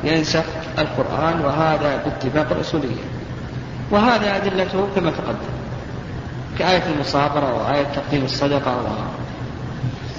ينسخ 0.03 0.43
القرآن 0.79 1.41
وهذا 1.41 2.03
باتفاق 2.05 2.51
الأصوليين 2.51 2.97
وهذا 3.91 4.35
أدلته 4.35 4.87
كما 4.95 5.11
تقدم 5.11 5.57
كآية 6.59 6.83
المصابرة 6.95 7.53
وآية 7.53 7.83
تقديم 7.83 8.25
الصدقة 8.25 8.77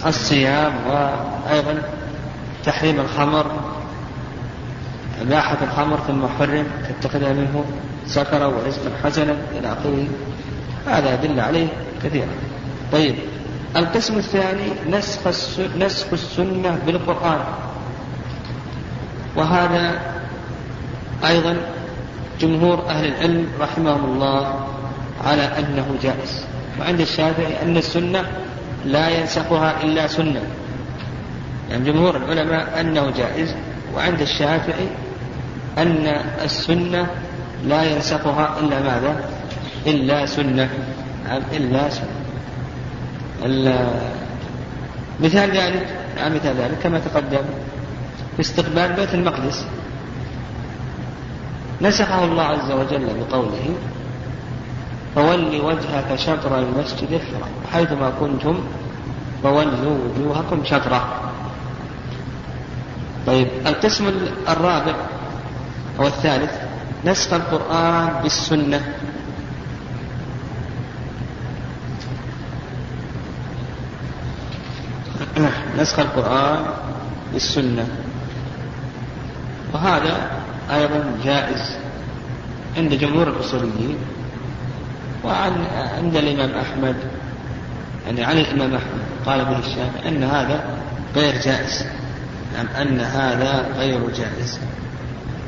والصيام 0.05 0.73
وأيضا 0.87 1.83
تحريم 2.65 3.01
الخمر 3.01 3.47
إباحة 5.23 5.57
الخمر 5.63 5.99
ثم 6.07 6.27
حرم 6.39 6.67
تتخذها 6.89 7.33
منه 7.33 7.65
سكرا 8.07 8.47
ورزقا 8.47 8.91
حسنا 9.05 9.37
إلى 9.59 9.73
آخره. 9.73 10.07
هذا 10.87 11.13
أدلة 11.13 11.43
عليه 11.43 11.67
كثيرا. 12.05 12.29
طيب 12.93 13.15
القسم 13.77 14.19
الثاني 14.19 14.73
نسخ 14.91 15.21
نسخ 15.79 16.07
السنة 16.13 16.79
بالقرآن. 16.87 17.41
وهذا 19.37 20.01
أيضا 21.29 21.57
جمهور 22.41 22.85
أهل 22.89 23.07
العلم 23.07 23.47
رحمهم 23.61 24.05
الله 24.05 24.67
على 25.25 25.43
أنه 25.43 25.87
جائز. 26.03 26.45
وعند 26.81 27.01
الشافعي 27.01 27.63
أن 27.63 27.77
السنة 27.77 28.25
لا 28.85 29.09
ينسخها 29.09 29.83
إلا 29.83 30.07
سنة. 30.07 30.43
يعني 31.71 31.85
جمهور 31.93 32.17
العلماء 32.17 32.81
أنه 32.81 33.11
جائز 33.11 33.55
وعند 33.97 34.21
الشافعي 34.21 34.89
أن 35.79 36.07
السنة 36.45 37.07
لا 37.67 37.83
ينسخها 37.83 38.61
إلا 38.61 38.81
ماذا؟ 38.81 39.25
إلا 39.87 40.27
سنة. 40.27 40.69
نعم 41.29 41.43
إلا 41.53 41.89
سنة. 41.89 42.19
مثال 45.21 45.51
ذلك 45.51 45.87
نعم 46.17 46.35
مثال 46.35 46.57
ذلك 46.57 46.79
كما 46.83 46.99
تقدم. 46.99 47.45
استقبال 48.41 48.93
بيت 48.93 49.15
المقدس. 49.15 49.67
نسخه 51.83 52.25
الله 52.25 52.43
عز 52.43 52.71
وجل 52.71 53.07
بقوله 53.21 53.75
فول 55.15 55.61
وجهك 55.61 56.17
شطر 56.17 56.59
المسجد 56.59 57.13
الحرام 57.13 57.51
حيثما 57.73 58.13
كنتم 58.21 58.61
فولوا 59.43 59.99
وجوهكم 60.05 60.65
شطره. 60.65 61.31
طيب 63.27 63.49
القسم 63.67 64.11
الرابع 64.49 64.95
أو 65.99 66.07
الثالث 66.07 66.51
نسخ 67.05 67.33
القرآن 67.33 68.23
بالسنة. 68.23 68.81
نسخ 75.79 75.99
القرآن 75.99 76.65
بالسنة. 77.33 78.08
وهذا 79.75 80.31
أيضا 80.71 81.19
جائز 81.25 81.77
عند 82.77 82.95
جمهور 82.95 83.29
الأصوليين 83.29 83.97
وعن 85.25 85.53
عند 85.99 86.17
الإمام 86.17 86.51
أحمد 86.51 86.97
يعني 88.07 88.25
عن 88.25 88.39
الإمام 88.39 88.75
أحمد 88.75 89.03
قال 89.27 89.45
به 89.45 89.59
الشافعي 89.59 90.09
أن 90.09 90.23
هذا 90.25 90.65
غير 91.17 91.41
جائز. 91.43 91.85
نعم 92.55 92.67
أن 92.67 93.01
هذا 93.01 93.69
غير 93.79 94.11
جائز. 94.11 94.59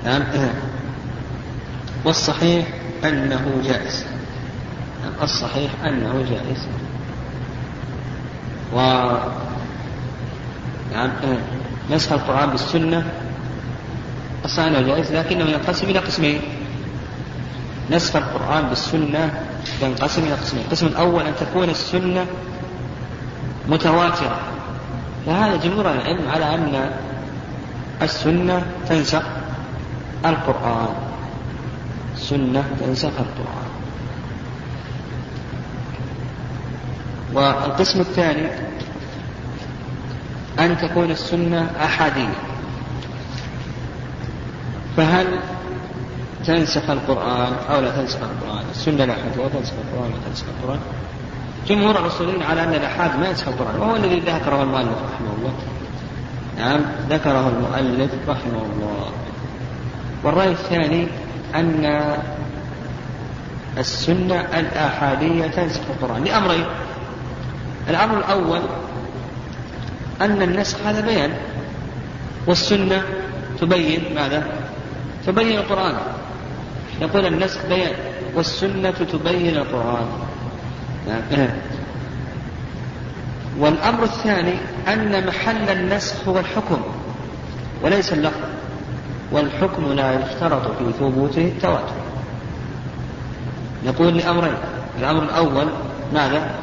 نعم 0.05 0.23
والصحيح 2.05 2.67
أنه 3.05 3.63
جائز. 3.65 4.05
نعم 5.03 5.13
الصحيح 5.23 5.71
أنه 5.85 6.25
جائز. 6.31 6.67
و 8.75 8.79
نعم 10.93 11.11
نسخ 11.91 12.13
القرآن 12.13 12.51
بالسنة 12.51 13.05
الصحيح 14.45 14.67
أنه 14.67 14.81
جائز 14.81 15.13
لكنه 15.13 15.45
ينقسم 15.45 15.87
إلى 15.87 15.99
قسمين. 15.99 16.41
نسخ 17.91 18.17
القرآن 18.17 18.69
بالسنة 18.69 19.45
ينقسم 19.83 20.23
إلى 20.23 20.35
قسمين. 20.35 20.65
القسم 20.65 20.87
الأول 20.87 21.27
أن 21.27 21.33
تكون 21.41 21.71
السنة 21.71 22.27
متواترة. 23.69 24.39
فهذا 25.27 25.57
جمهور 25.57 25.91
العلم 25.93 26.29
على 26.29 26.55
أن 26.55 26.91
السنة 28.03 28.67
تنسخ 28.89 29.23
القرآن. 30.25 30.89
سنة 32.17 32.65
تنسخ 32.81 33.13
القرآن. 33.19 33.71
والقسم 37.35 38.01
الثاني 38.01 38.49
أن 40.59 40.79
تكون 40.79 41.11
السنة 41.11 41.71
أحادية. 41.85 42.50
فهل 45.01 45.27
تنسخ 46.47 46.91
القرآن 46.91 47.53
أو 47.71 47.81
لا 47.81 47.91
تنسخ 47.91 48.19
القرآن؟ 48.23 48.65
السنة 48.71 49.05
الأحادية 49.05 49.45
وتنسخ 49.45 49.73
القرآن 49.73 50.11
ولا 50.11 50.29
تنسخ 50.29 50.45
القرآن. 50.61 50.81
جمهور 51.67 51.99
الأصوليين 51.99 52.43
على 52.43 52.65
أن 52.65 52.75
الأحاد 52.75 53.21
ما 53.21 53.29
ينسخ 53.29 53.49
القرآن 53.49 53.81
وهو 53.81 53.97
الذي 53.97 54.21
ذكره 54.21 54.63
المؤلف 54.63 54.89
رحمه 54.89 55.33
الله. 55.39 55.53
نعم 56.59 56.81
ذكره 57.11 57.49
المؤلف 57.49 58.11
رحمه 58.29 58.63
الله. 58.73 59.11
والرأي 60.25 60.51
الثاني 60.51 61.07
أن 61.55 62.15
السنة 63.79 64.41
الآحادية 64.41 65.47
تنسخ 65.47 65.81
القرآن 65.91 66.25
لأمرين. 66.25 66.65
الأمر 67.89 68.19
الأول 68.19 68.61
أن 70.21 70.43
النسخ 70.43 70.79
هذا 70.87 71.01
بيان 71.01 71.33
والسنة 72.47 73.03
تبين 73.61 74.15
ماذا؟ 74.15 74.70
تبين 75.27 75.59
القرآن. 75.59 75.95
يقول 77.01 77.27
النسخ 77.27 77.67
بيان 77.67 77.93
والسنة 78.35 78.91
تبين 78.91 79.57
القرآن. 79.57 80.07
والأمر 83.61 84.03
الثاني 84.03 84.55
أن 84.89 85.27
محل 85.27 85.69
النسخ 85.69 86.29
هو 86.29 86.39
الحكم 86.39 86.81
وليس 87.83 88.13
اللفظ. 88.13 88.41
والحكم 89.33 89.93
لا 89.93 90.15
يشترط 90.15 90.67
في 90.79 90.93
ثبوته 90.99 91.45
التواتر. 91.45 91.95
نقول 93.87 94.17
لأمرين 94.17 94.55
الأمر 94.99 95.23
الأول 95.23 95.69
ماذا؟ 96.15 96.55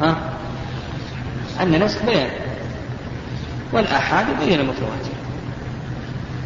ها؟ 0.00 0.16
أن 1.60 1.84
نسخ 1.84 2.04
بيان 2.06 2.30
والآحاد 3.72 4.26
يبين 4.28 4.60
المتواتر. 4.60 5.19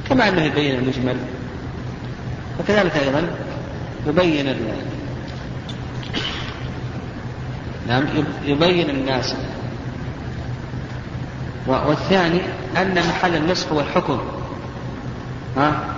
كما 0.08 0.28
أنه 0.28 0.42
يبين 0.42 0.74
المجمل. 0.74 1.16
وكذلك 2.60 2.96
أيضا 2.96 3.28
يبين. 4.06 4.56
نعم 7.88 8.04
يبين 8.44 8.90
الناس. 8.90 9.34
والثاني 11.66 12.40
أن 12.76 12.94
محل 12.94 13.36
النسخ 13.36 13.72
هو 13.72 13.80
الحكم. 13.80 14.20
ها؟ 15.56 15.94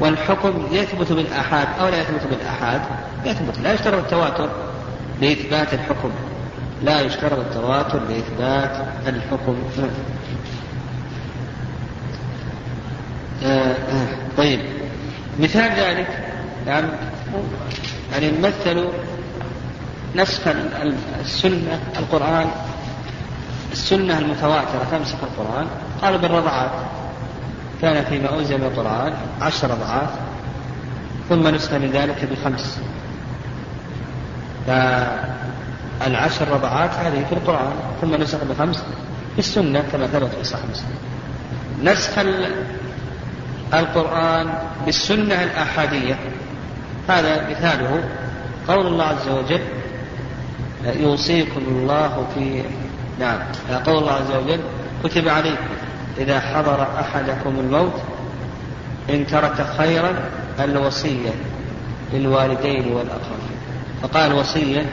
والحكم 0.00 0.66
يثبت 0.72 1.12
بالآحاد 1.12 1.68
أو 1.80 1.88
لا 1.88 2.00
يثبت 2.00 2.26
بالآحاد؟ 2.30 2.80
يثبت. 3.24 3.58
لا 3.62 3.72
يشترط 3.72 3.98
التواتر 3.98 4.48
لإثبات 5.20 5.74
الحكم. 5.74 6.10
لا 6.82 7.00
يشترط 7.00 7.38
التواتر 7.38 8.00
لإثبات 8.08 8.86
الحكم. 9.06 9.56
طيب. 14.36 14.60
مثال 15.40 15.70
ذلك 15.70 16.08
يعني 16.66 16.86
يعني 18.12 18.32
مثلوا 18.38 18.90
نسخ 20.16 20.40
السنة 21.20 21.80
القرآن 21.98 22.46
السنة 23.72 24.18
المتواترة 24.18 24.86
تمسك 24.90 25.16
القرآن. 25.22 25.66
قالوا 26.02 26.18
بالرضعات. 26.18 26.70
كان 27.82 28.04
فيما 28.04 28.38
أنزل 28.38 28.64
القرآن 28.64 29.12
عشر 29.40 29.70
رضعات 29.70 30.08
ثم 31.28 31.48
نسخ 31.48 31.72
من 31.72 31.90
ذلك 31.90 32.28
بخمس. 32.32 32.78
فالعشر 34.66 36.48
رضعات 36.48 36.90
هذه 36.90 37.24
في 37.28 37.34
القرآن 37.34 37.72
ثم 38.00 38.14
نسخ 38.14 38.38
بخمس 38.44 38.76
في 39.32 39.38
السنة 39.38 39.84
كما 39.92 40.06
ثبت 40.06 40.30
في 40.34 40.44
صحيح 40.44 40.64
مسلم. 40.70 40.96
نسخ 41.82 42.18
القرآن 43.74 44.54
بالسنة 44.86 45.42
الآحادية. 45.42 46.18
هذا 47.08 47.50
مثاله. 47.50 48.04
قول 48.68 48.86
الله 48.86 49.04
عز 49.04 49.28
وجل 49.28 49.60
يوصيكم 51.00 51.60
الله 51.68 52.26
في 52.34 52.62
نعم 53.20 53.38
قول 53.86 53.98
الله 53.98 54.12
عز 54.12 54.30
وجل 54.44 54.60
كتب 55.04 55.28
عليكم. 55.28 55.66
إذا 56.18 56.40
حضر 56.40 56.86
أحدكم 57.00 57.58
الموت 57.60 58.00
إن 59.10 59.26
ترك 59.26 59.66
خيرا 59.78 60.14
الوصية 60.60 61.30
للوالدين 62.12 62.92
والأقربين. 62.92 63.56
فقال 64.02 64.32
وصية 64.32 64.86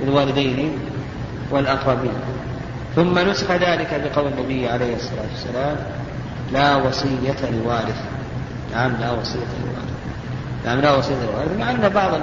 للوالدين 0.00 0.78
والأقربين. 1.50 2.12
ثم 2.96 3.18
نسخ 3.18 3.50
ذلك 3.50 4.02
بقول 4.04 4.32
النبي 4.32 4.68
عليه 4.68 4.96
الصلاة 4.96 5.26
والسلام 5.30 5.76
لا 6.52 6.76
وصية 6.76 7.50
لوارث. 7.50 8.09
نعم 8.72 8.92
لا 9.00 9.10
وصية 9.10 9.38
لوارث 9.38 9.90
نعم 10.64 10.80
لا 10.80 10.96
وصية 10.96 11.14
لوارث 11.14 11.58
مع 11.58 11.70
أن 11.70 11.88
بعض 11.88 12.20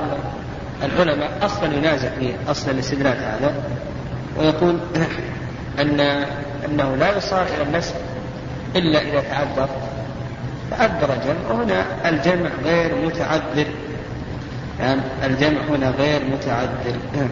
العلماء 0.84 1.32
أصلا 1.42 1.74
ينازع 1.74 2.10
في 2.10 2.34
أصل 2.48 2.72
الاستدراك 2.72 3.18
هذا 3.18 3.54
ويقول 4.38 4.80
أن 5.82 6.00
أنه 6.66 6.96
لا 6.96 7.18
يصار 7.18 7.46
إلى 7.56 7.64
النسب 7.64 7.96
إلا 8.76 9.02
إذا 9.02 9.22
تعذر. 9.22 9.70
تعذر 10.72 11.18
جمع 11.26 11.52
وهنا 11.52 12.10
الجمع 12.10 12.50
غير 12.64 12.96
متعذر. 13.06 13.68
يعني 14.80 15.02
الجمع 15.24 15.62
هنا 15.70 15.90
غير 15.90 16.22
متعذر. 16.26 16.96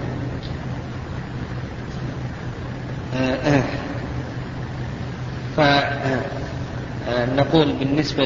فنقول 5.58 5.88
بالنسبة 7.74 8.26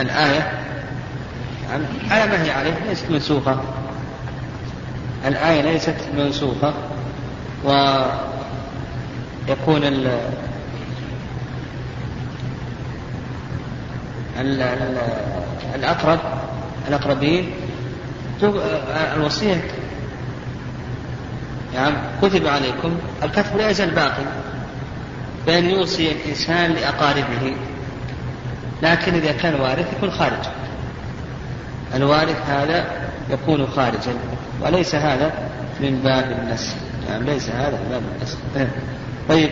للآية 0.00 0.52
على 2.10 2.26
ما 2.26 2.42
هي 2.42 2.50
عليه؟ 2.50 2.74
ليست 2.88 3.10
منسوخة. 3.10 3.60
الآية 5.26 5.60
ليست 5.60 5.96
منسوخة. 6.16 6.74
ويكون 7.64 8.14
ال 9.84 10.20
الأقرب 15.74 16.18
الأقربين 16.88 17.50
الوصية 19.16 19.64
يعني 21.74 21.94
كتب 22.22 22.46
عليكم. 22.46 22.98
الكتب 23.22 23.56
لا 23.56 23.70
يزال 23.70 23.90
باقي. 23.90 24.24
بأن 25.46 25.64
يوصي 25.64 26.12
الإنسان 26.12 26.72
لأقاربه. 26.72 27.54
لكن 28.82 29.14
إذا 29.14 29.32
كان 29.32 29.60
وارث 29.60 29.92
يكون 29.96 30.10
خارج. 30.10 30.46
الوارث 31.94 32.50
هذا 32.50 32.84
يكون 33.30 33.66
خارجا. 33.66 34.14
وليس 34.60 34.94
هذا 34.94 35.32
من 35.80 36.00
باب 36.04 36.38
النسخ. 36.38 36.74
يعني 37.08 37.24
ليس 37.24 37.50
هذا 37.50 37.70
من 37.70 37.88
باب 37.90 38.02
النسخ. 38.16 38.36
طيب 39.28 39.50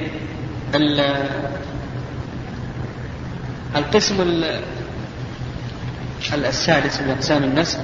القسم 3.77 4.17
السادس 6.35 7.01
من 7.01 7.11
أقسام 7.11 7.45
النسخ. 7.45 7.79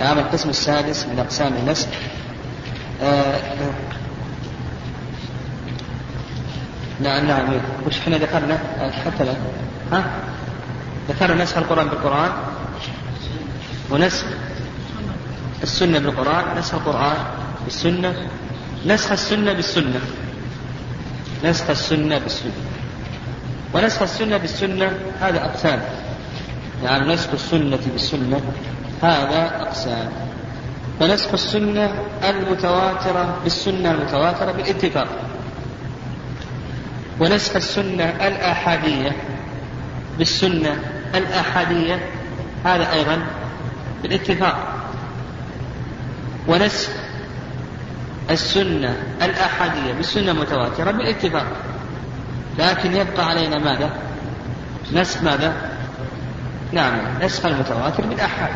نعم 0.00 0.18
القسم 0.18 0.48
السادس 0.48 1.06
من 1.06 1.18
أقسام 1.18 1.52
النسخ. 1.62 1.88
آه 3.02 3.40
نعم 7.00 7.26
نعم. 7.26 7.48
وش 7.86 7.98
إحنا 7.98 8.16
ذكرنا؟ 8.16 8.58
حتى 9.04 9.24
لا 9.24 9.32
ها؟ 9.92 10.04
ذكرنا 11.08 11.42
نسخ 11.42 11.58
القرآن 11.58 11.88
بالقرآن 11.88 12.32
ونسخ 13.90 14.24
السنة 15.62 15.98
بالقرآن 15.98 16.58
نسخ 16.58 16.74
القرآن 16.74 17.16
بالسنة 17.64 18.28
نسخ 18.86 19.12
السنة 19.12 19.52
بالسنة 19.52 20.00
نسخ 21.44 21.70
السنة 21.70 22.18
بالسنة. 22.18 22.52
ونسخ 23.74 24.02
السنة 24.02 24.36
بالسنة 24.36 24.92
هذا 25.20 25.44
أقسام. 25.44 25.82
يعني 26.84 27.14
نسخ 27.14 27.28
السنة 27.32 27.78
بالسنة 27.92 28.40
هذا 29.02 29.62
أقسام. 29.62 30.10
ونسخ 31.00 31.32
السنة 31.32 31.94
المتواترة 32.24 33.38
بالسنة 33.44 33.90
المتواترة 33.90 34.52
بالاتفاق. 34.52 35.08
ونسخ 37.20 37.56
السنة 37.56 38.04
الآحادية 38.04 39.16
بالسنة 40.18 40.97
الآحادية 41.14 42.00
هذا 42.64 42.92
أيضا 42.92 43.18
بالاتفاق. 44.02 44.74
ونسخ 46.48 46.90
السنة 48.30 48.96
الآحادية 49.22 49.92
بالسنة 49.92 50.30
المتواترة 50.30 50.90
بالاتفاق. 50.90 51.46
لكن 52.58 52.96
يبقى 52.96 53.28
علينا 53.28 53.58
ماذا؟ 53.58 53.90
نسخ 54.92 55.22
ماذا؟ 55.22 55.52
نعم 56.72 56.92
نسخ 57.22 57.46
المتواتر 57.46 58.06
بالآحاد 58.06 58.52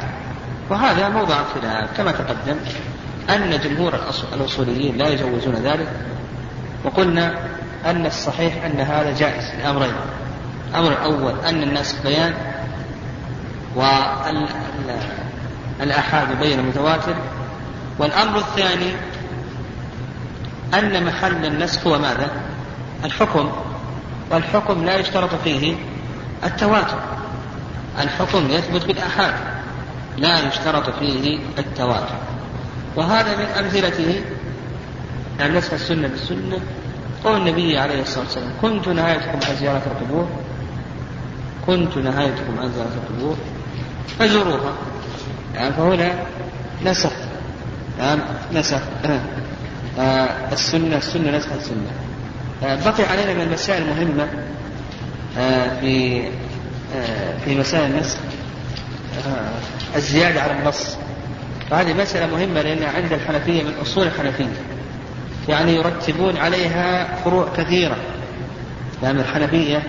وهذا 0.70 1.08
موضع 1.08 1.34
خلاف 1.54 1.96
كما 1.96 2.12
تقدم 2.12 2.56
أن 3.30 3.60
جمهور 3.64 3.94
الأصوليين 4.32 4.98
لا 4.98 5.08
يجوزون 5.08 5.54
ذلك. 5.54 5.88
وقلنا 6.84 7.34
أن 7.86 8.06
الصحيح 8.06 8.64
أن 8.64 8.80
هذا 8.80 9.14
جائز 9.18 9.44
لأمرين. 9.58 9.94
الأمر 10.72 10.92
الأول 10.92 11.34
أن 11.48 11.62
النسخ 11.62 12.02
بيان 12.04 12.34
والآحاد 15.80 16.30
يبين 16.30 16.58
المتواتر 16.58 17.14
والأمر 17.98 18.38
الثاني 18.38 18.92
أن 20.74 21.06
محل 21.06 21.46
النسخ 21.46 21.86
هو 21.86 21.98
ماذا؟ 21.98 22.30
الحكم 23.04 23.52
والحكم 24.30 24.84
لا 24.84 24.96
يشترط 24.96 25.34
فيه 25.44 25.76
التواتر. 26.44 26.98
الحكم 28.00 28.50
يثبت 28.50 28.84
بالآحاد 28.86 29.34
لا 30.16 30.48
يشترط 30.48 30.90
فيه 30.90 31.38
التواتر. 31.58 32.16
وهذا 32.96 33.36
من 33.36 33.44
أمثلته 33.44 34.24
يعني 35.38 35.58
نسخ 35.58 35.72
السنة 35.72 36.08
بالسنة. 36.08 36.58
قول 37.24 37.36
النبي 37.36 37.78
عليه 37.78 38.02
الصلاة 38.02 38.24
والسلام 38.24 38.52
كنت 38.62 38.88
نهايتكم 38.88 39.38
عن 39.48 39.56
زيارة 39.60 39.82
القبور 39.86 40.28
كنت 41.66 41.96
نهايتكم 41.98 42.58
عن 42.58 42.72
زيارة 42.72 42.90
القبور 43.10 43.36
فزوروها. 44.18 44.72
يعني 45.54 45.72
فهنا 45.72 46.14
نسخ. 46.84 47.12
نعم 47.98 48.18
نسخ. 48.54 48.80
آه 49.98 50.28
السنة 50.52 50.96
السنة 50.96 51.36
نسخ 51.36 51.52
السنة. 51.52 51.90
آه 52.64 52.78
بقي 52.90 53.04
علينا 53.04 53.34
من 53.34 53.40
المسائل 53.40 53.82
المهمة 53.82 54.28
آه 55.38 55.80
في 55.80 56.22
آه 56.96 57.38
في 57.44 57.58
مسائل 57.58 57.90
النسخ. 57.90 58.18
آه 59.26 59.96
الزيادة 59.96 60.42
على 60.42 60.52
النص. 60.52 60.96
وهذه 61.70 61.92
مسألة 61.92 62.26
مهمة 62.36 62.62
لأن 62.62 62.82
عند 62.82 63.12
الحنفية 63.12 63.62
من 63.62 63.74
أصول 63.82 64.06
الحنفية 64.06 64.52
يعني 65.48 65.74
يرتبون 65.74 66.36
عليها 66.36 67.16
فروع 67.24 67.48
كثيرة. 67.56 67.96
لأن 69.02 69.20
الحنفية 69.20 69.82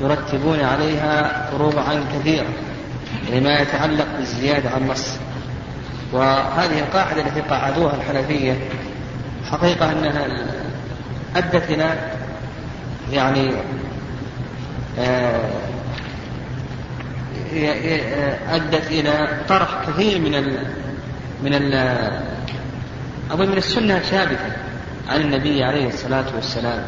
يرتبون 0.00 0.60
عليها 0.60 1.46
فروعا 1.50 2.04
كثيرة 2.14 2.48
يعني 3.28 3.40
ما 3.40 3.58
يتعلق 3.58 4.06
بالزيادة 4.18 4.70
عن 4.70 4.82
النص 4.82 5.16
وهذه 6.12 6.78
القاعدة 6.78 7.22
التي 7.22 7.40
قاعدوها 7.40 7.94
الحنفية 7.94 8.58
حقيقة 9.50 9.92
أنها 9.92 10.26
أدت 11.36 11.70
إلى 11.70 11.96
يعني 13.12 13.52
آه، 14.98 15.50
أدت 18.50 18.86
إلى 18.90 19.28
طرح 19.48 19.68
كثير 19.88 20.18
من 20.18 20.34
ال 20.34 20.66
من 21.42 21.54
ال 21.54 21.74
أظن 23.30 23.48
من 23.48 23.56
السنة 23.56 23.96
الثابتة 23.96 24.52
عن 25.08 25.20
النبي 25.20 25.64
عليه 25.64 25.88
الصلاة 25.88 26.24
والسلام 26.34 26.82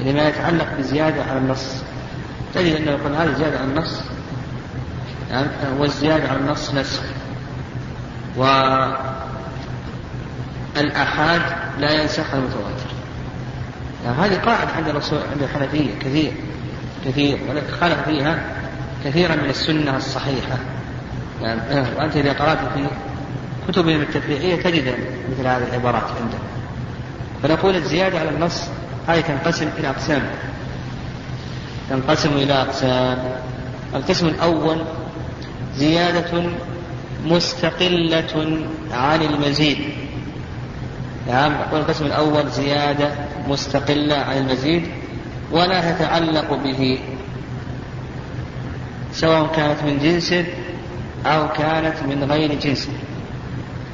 لما 0.00 0.08
يعني 0.08 0.28
يتعلق 0.28 0.66
بزيادة 0.78 1.22
على 1.22 1.38
النص 1.38 1.82
تجد 2.56 2.76
أنه 2.76 2.90
يقول 2.90 3.14
هذه 3.14 3.32
زيادة 3.38 3.58
على 3.58 3.66
النص 3.66 4.00
يعني 5.30 5.48
والزيادة 5.78 6.28
على 6.28 6.38
النص 6.38 6.74
نسخ. 6.74 7.02
والآحاد 10.76 11.42
لا 11.78 12.02
ينسخ 12.02 12.34
المتواتر. 12.34 12.90
يعني 14.04 14.16
هذه 14.16 14.38
قاعدة 14.38 14.70
عند 14.72 14.88
الرسول 14.88 15.18
عند 15.32 15.42
الحنفية 15.42 15.98
كثير 16.00 16.32
كثير 17.04 17.38
ولكن 17.48 17.72
خالف 17.80 18.04
فيها 18.04 18.38
كثيرا 19.04 19.34
من 19.34 19.50
السنة 19.50 19.96
الصحيحة. 19.96 20.58
يعني 21.42 21.60
وأنت 21.96 22.16
إذا 22.16 22.32
قرأت 22.32 22.58
في 22.58 22.86
كتبهم 23.68 24.00
التفريعية 24.00 24.62
تجد 24.62 24.94
مثل 25.32 25.46
هذه 25.46 25.68
العبارات 25.68 26.04
عندهم 26.22 26.40
فنقول 27.42 27.76
الزيادة 27.76 28.18
على 28.18 28.28
النص 28.28 28.62
هذه 29.08 29.20
تنقسم 29.20 29.68
إلى 29.78 29.88
أقسام. 29.88 30.22
تنقسم 31.90 32.32
إلى 32.32 32.52
أقسام. 32.52 33.18
القسم 33.94 34.26
الأول 34.26 34.78
زيادة 35.76 36.42
مستقلة 37.24 38.66
عن 38.92 39.22
المزيد. 39.22 39.78
نعم 41.28 41.52
نقول 41.52 41.80
القسم 41.80 42.06
الأول 42.06 42.48
زيادة 42.50 43.10
مستقلة 43.48 44.16
عن 44.16 44.38
المزيد 44.38 44.82
ولا 45.52 45.92
تتعلق 45.92 46.54
به 46.54 46.98
سواء 49.12 49.46
كانت 49.56 49.82
من 49.82 49.98
جنسه 49.98 50.44
أو 51.26 51.48
كانت 51.48 52.02
من 52.02 52.24
غير 52.24 52.54
جنسه 52.54 52.92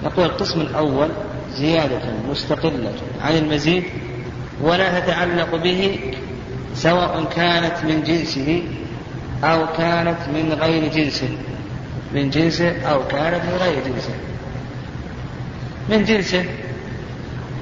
نقول 0.05 0.25
القسم 0.27 0.61
الأول 0.61 1.09
زيادة 1.55 2.01
مستقلة 2.31 2.93
عن 3.21 3.37
المزيد 3.37 3.85
ولا 4.63 5.01
تتعلق 5.01 5.55
به 5.55 6.01
سواء 6.75 7.25
كانت 7.25 7.85
من 7.85 8.03
جنسه 8.03 8.63
أو 9.45 9.67
كانت 9.79 10.19
من 10.35 10.53
غير 10.61 10.93
جنسه 10.93 11.29
من 12.15 12.31
جنسه 12.31 12.83
أو 12.83 13.07
كانت 13.09 13.45
من 13.45 13.59
غير 13.61 13.75
جنسه 13.87 14.15
من 15.89 16.05
جنسه 16.05 16.45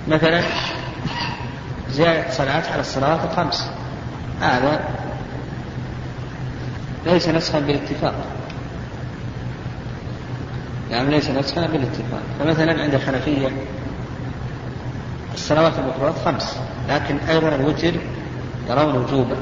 مثلا 0.09 0.43
زيادة 1.91 2.31
صلاة 2.31 2.73
على 2.73 2.81
الصلاة 2.81 3.25
الخمس 3.25 3.71
هذا 4.41 4.89
ليس 7.07 7.29
نسخا 7.29 7.61
بالاتفاق. 7.61 8.15
يعني 10.91 11.11
ليس 11.11 11.31
نسخا 11.31 11.67
بالاتفاق. 11.67 12.23
فمثلا 12.39 12.83
عند 12.83 12.95
الحنفية 12.95 13.49
الصلوات 15.35 15.73
المفروضات 15.79 16.15
خمس 16.25 16.57
لكن 16.89 17.19
أيضا 17.29 17.49
الوتر 17.49 17.93
يرون 18.71 18.97
وجوبا 18.97 19.37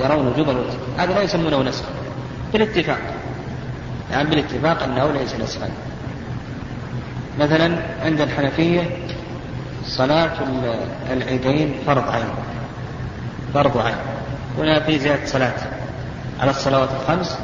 يرون 0.00 0.26
وجوب 0.26 0.50
الوتر 0.50 0.76
هذا 0.98 1.14
لا 1.14 1.22
يسمونه 1.22 1.62
نسخا 1.62 1.88
بالاتفاق. 2.52 2.98
يعني 4.12 4.30
بالاتفاق 4.30 4.82
أنه 4.82 5.12
ليس 5.12 5.34
نسخا. 5.34 5.68
مثلا 7.40 7.78
عند 8.04 8.20
الحنفية 8.20 8.82
صلاة 9.86 10.32
العيدين 11.12 11.74
فرض 11.86 12.08
عين. 12.08 12.24
فرض 13.54 13.78
عين. 13.78 13.96
هنا 14.58 14.80
في 14.80 14.98
زيادة 14.98 15.26
صلاة 15.26 15.54
على 16.40 16.50
الصلوات 16.50 16.88
الخمس. 17.00 17.38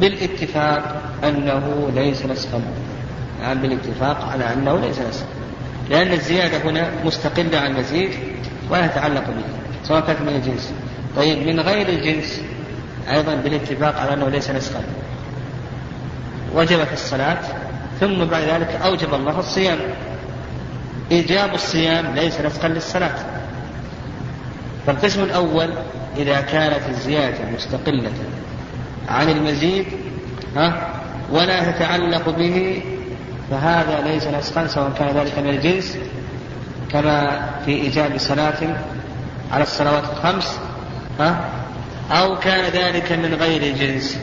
بالاتفاق 0.00 1.02
أنه 1.24 1.90
ليس 1.94 2.26
نسخا. 2.26 2.60
يعني 3.42 3.60
بالاتفاق 3.60 4.28
على 4.32 4.52
أنه 4.52 4.80
ليس 4.80 4.98
نسخا. 4.98 5.26
لأن 5.90 6.12
الزيادة 6.12 6.70
هنا 6.70 6.90
مستقلة 7.04 7.58
عن 7.58 7.66
المزيد 7.66 8.10
ولا 8.70 8.86
تتعلق 8.86 9.26
به. 9.26 9.65
سواء 9.88 10.00
كانت 10.00 10.20
من 10.20 10.28
الجنس. 10.28 10.72
طيب 11.16 11.46
من 11.48 11.60
غير 11.60 11.88
الجنس 11.88 12.40
أيضا 13.10 13.34
بالاتفاق 13.34 14.00
على 14.00 14.14
أنه 14.14 14.28
ليس 14.28 14.50
نسخا. 14.50 14.82
وجبت 16.54 16.92
الصلاة 16.92 17.38
ثم 18.00 18.24
بعد 18.24 18.42
ذلك 18.42 18.68
أوجب 18.84 19.14
الله 19.14 19.38
الصيام. 19.38 19.78
إيجاب 21.12 21.54
الصيام 21.54 22.14
ليس 22.14 22.40
نسخا 22.40 22.68
للصلاة. 22.68 23.14
فالقسم 24.86 25.22
الأول 25.22 25.70
إذا 26.16 26.40
كانت 26.40 26.88
الزيادة 26.88 27.38
مستقلة 27.54 28.10
عن 29.08 29.28
المزيد 29.28 29.86
ها 30.56 30.90
ولا 31.32 31.70
تتعلق 31.70 32.28
به 32.28 32.82
فهذا 33.50 34.00
ليس 34.06 34.26
نسخا 34.26 34.66
سواء 34.66 34.92
كان 34.98 35.16
ذلك 35.16 35.38
من 35.38 35.48
الجنس 35.48 35.98
كما 36.92 37.46
في 37.64 37.70
إيجاب 37.70 38.18
صلاة 38.18 38.76
على 39.52 39.62
الصلوات 39.62 40.04
الخمس 40.12 40.58
ها؟ 41.20 41.50
أو 42.10 42.38
كان 42.38 42.70
ذلك 42.72 43.12
من 43.12 43.34
غير 43.34 43.62
الجنس 43.62 44.18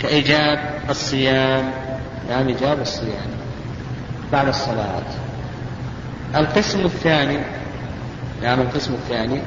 كإيجاب 0.00 0.58
الصيام. 0.90 1.72
نعم 2.28 2.48
إيجاب 2.48 2.80
الصيام 2.80 3.30
بعد 4.32 4.48
الصلاة 4.48 5.02
القسم 6.34 6.84
الثاني 6.84 7.38
نعم 8.42 8.60
القسم 8.60 8.94
الثاني 8.94 9.40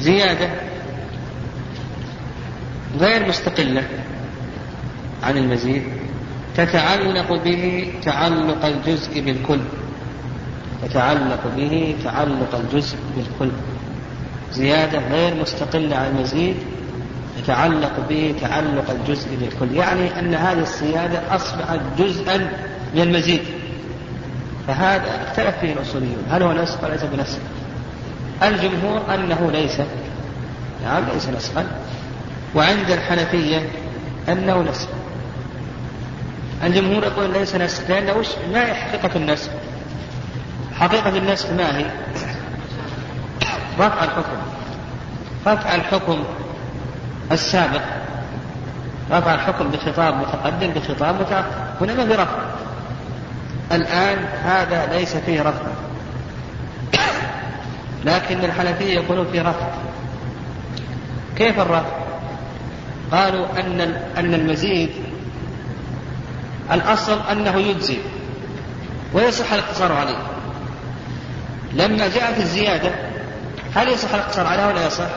زيادة 0.00 0.50
غير 3.00 3.28
مستقلة 3.28 3.84
عن 5.22 5.36
المزيد 5.36 5.82
تتعلق 6.56 7.32
به 7.44 7.92
تعلق 8.04 8.64
الجزء 8.64 9.20
بالكل. 9.20 9.60
تتعلق 10.82 11.40
به 11.56 11.96
تعلق 12.04 12.54
الجزء 12.54 12.96
بالكل. 13.16 13.50
زيادة 14.52 14.98
غير 14.98 15.34
مستقلة 15.34 15.96
عن 15.96 16.06
المزيد 16.06 16.56
يتعلق 17.38 17.92
به 18.08 18.34
تعلق 18.40 18.90
الجزء 18.90 19.28
بالكل. 19.36 19.76
يعني 19.76 20.18
أن 20.18 20.34
هذه 20.34 20.62
الصيادة 20.62 21.36
أصبحت 21.36 21.78
جزءا 21.98 22.36
من 22.94 23.00
المزيد. 23.00 23.40
فهذا 24.66 25.26
اختلف 25.28 25.58
فيه 25.60 25.72
الأصوليون. 25.72 26.24
هل 26.30 26.42
هو 26.42 26.52
نسخ 26.52 26.84
وليس 26.84 27.02
بنسخ؟ 27.02 27.38
الجمهور 28.42 29.14
أنه 29.14 29.50
ليس. 29.52 29.80
نعم 30.84 31.04
ليس 31.14 31.28
نسخا. 31.28 31.66
وعند 32.54 32.90
الحنفية 32.90 33.68
أنه 34.28 34.62
نسخ. 34.62 34.88
الجمهور 36.64 37.04
يقول 37.04 37.32
ليس 37.32 37.54
نسخ 37.54 37.80
لأنه 37.88 38.24
ما 38.52 38.66
هي 38.66 38.74
حقيقة 38.74 39.16
النسخ؟ 39.16 39.50
حقيقة 40.74 41.08
النسخ 41.08 41.50
ما 41.50 41.78
هي؟ 41.78 41.84
رفع 43.78 44.04
الحكم. 44.04 44.36
رفع 45.46 45.74
الحكم 45.74 46.24
السابق. 47.32 47.82
رفع 49.10 49.34
الحكم 49.34 49.68
بخطاب 49.68 50.14
متقدم 50.16 50.70
بخطاب 50.70 51.20
متأخر. 51.20 51.50
هنا 51.80 51.94
ما 51.94 52.06
في 52.06 52.12
رفع. 52.12 52.38
الآن 53.72 54.18
هذا 54.44 54.86
ليس 54.86 55.16
فيه 55.16 55.42
رفع. 55.42 55.66
لكن 58.04 58.44
الحنفية 58.44 58.94
يقولون 58.94 59.26
فيه 59.32 59.42
رفع. 59.42 59.66
كيف 61.36 61.60
الرفع؟ 61.60 62.02
قالوا 63.12 63.46
أن 63.60 63.80
أن 64.18 64.34
المزيد 64.34 64.90
الأصل 66.72 67.20
أنه 67.30 67.56
يجزي 67.56 67.98
ويصح 69.14 69.52
الاقتصار 69.52 69.92
عليه. 69.92 70.18
لما 71.72 72.08
جاءت 72.08 72.38
الزيادة 72.38 73.11
هل 73.74 73.88
يصح 73.88 74.14
الاقتصار 74.14 74.46
عليها 74.46 74.66
ولا 74.66 74.86
يصح؟ 74.86 75.08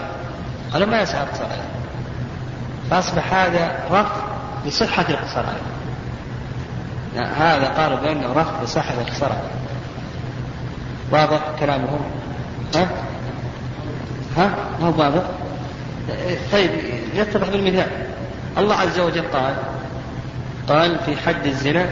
قالوا 0.73 0.87
ما 0.87 1.01
يصح 1.01 1.15
الاقتصار 1.15 1.45
عليها 1.45 1.65
فأصبح 2.89 3.33
هذا 3.33 3.79
رفض 3.91 4.21
لصحة 4.65 5.05
الاقتصار 5.09 5.45
عليه 5.45 5.75
هذا 7.37 7.67
قالوا 7.67 7.97
بأنه 7.97 8.33
رفض 8.33 8.63
لصحة 8.63 8.93
الاقتصار 8.93 9.31
عليه 9.31 9.65
واضح 11.11 11.41
كلامهم 11.59 11.99
ها؟ 12.75 12.87
ها؟ 14.37 14.55
ما 14.81 14.87
هو 14.87 15.01
واضح؟ 15.01 15.23
طيب 16.51 16.71
يتضح 17.13 17.49
بالمثال 17.49 17.87
الله 18.57 18.75
عز 18.75 18.99
وجل 18.99 19.23
قال 19.33 19.55
قال 20.69 20.99
في 21.05 21.17
حد 21.17 21.45
الزنا 21.45 21.89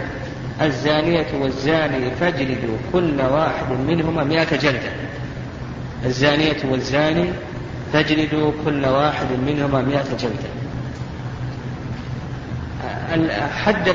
الزانية 0.62 1.28
والزاني 1.34 2.12
فاجلدوا 2.12 2.78
كل 2.94 3.22
واحد 3.22 3.72
منهما 3.88 4.24
مئة 4.24 4.56
جلدة 4.56 4.92
الزانية 6.06 6.58
والزاني 6.72 7.30
فاجلدوا 7.94 8.52
كل 8.66 8.86
واحد 8.86 9.28
منهما 9.48 9.82
مئة 9.82 10.18
جلدة. 10.20 10.50
حد 13.48 13.88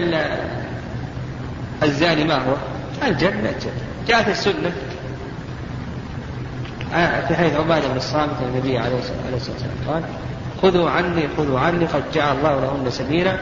الزاني 1.83 2.25
ما 2.25 2.35
هو؟ 2.35 2.55
الجلد 3.03 3.35
الجلد 3.35 3.73
جاءت 4.09 4.29
السنة. 4.29 4.73
آه، 6.95 7.27
في 7.27 7.37
حديث 7.37 7.57
عبادة 7.57 7.89
بن 7.89 7.97
الصامت 7.97 8.37
النبي 8.43 8.79
عليه 8.79 8.99
الصلاة 8.99 9.33
والسلام 9.33 9.77
قال 9.89 10.03
خذوا 10.63 10.91
عني 10.91 11.29
خذوا 11.37 11.61
عني 11.61 11.85
قد 11.85 12.03
جعل 12.15 12.37
الله 12.37 12.61
لهن 12.61 12.91
سبيلا. 12.91 13.37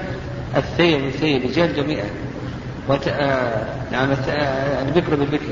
الثيب 0.56 1.04
الثيب 1.04 1.52
جلد 1.52 1.78
مئة. 1.78 2.04
وت... 2.88 3.08
آه... 3.08 3.64
نعم 3.92 4.10
آه... 4.28 4.82
البكر 4.82 5.14
بالبكر. 5.14 5.46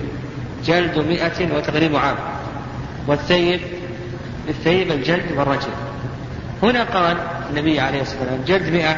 جلد 0.64 0.98
مئة 0.98 1.56
وتغريب 1.56 1.96
عام. 1.96 2.16
والثيب 3.06 3.60
الثيب 4.48 4.92
الجلد 4.92 5.32
والرجل 5.36 5.70
هنا 6.62 6.84
قال 6.84 7.16
النبي 7.50 7.80
عليه 7.80 8.02
الصلاة 8.02 8.20
والسلام 8.20 8.44
جلد 8.46 8.72
مئة 8.72 8.96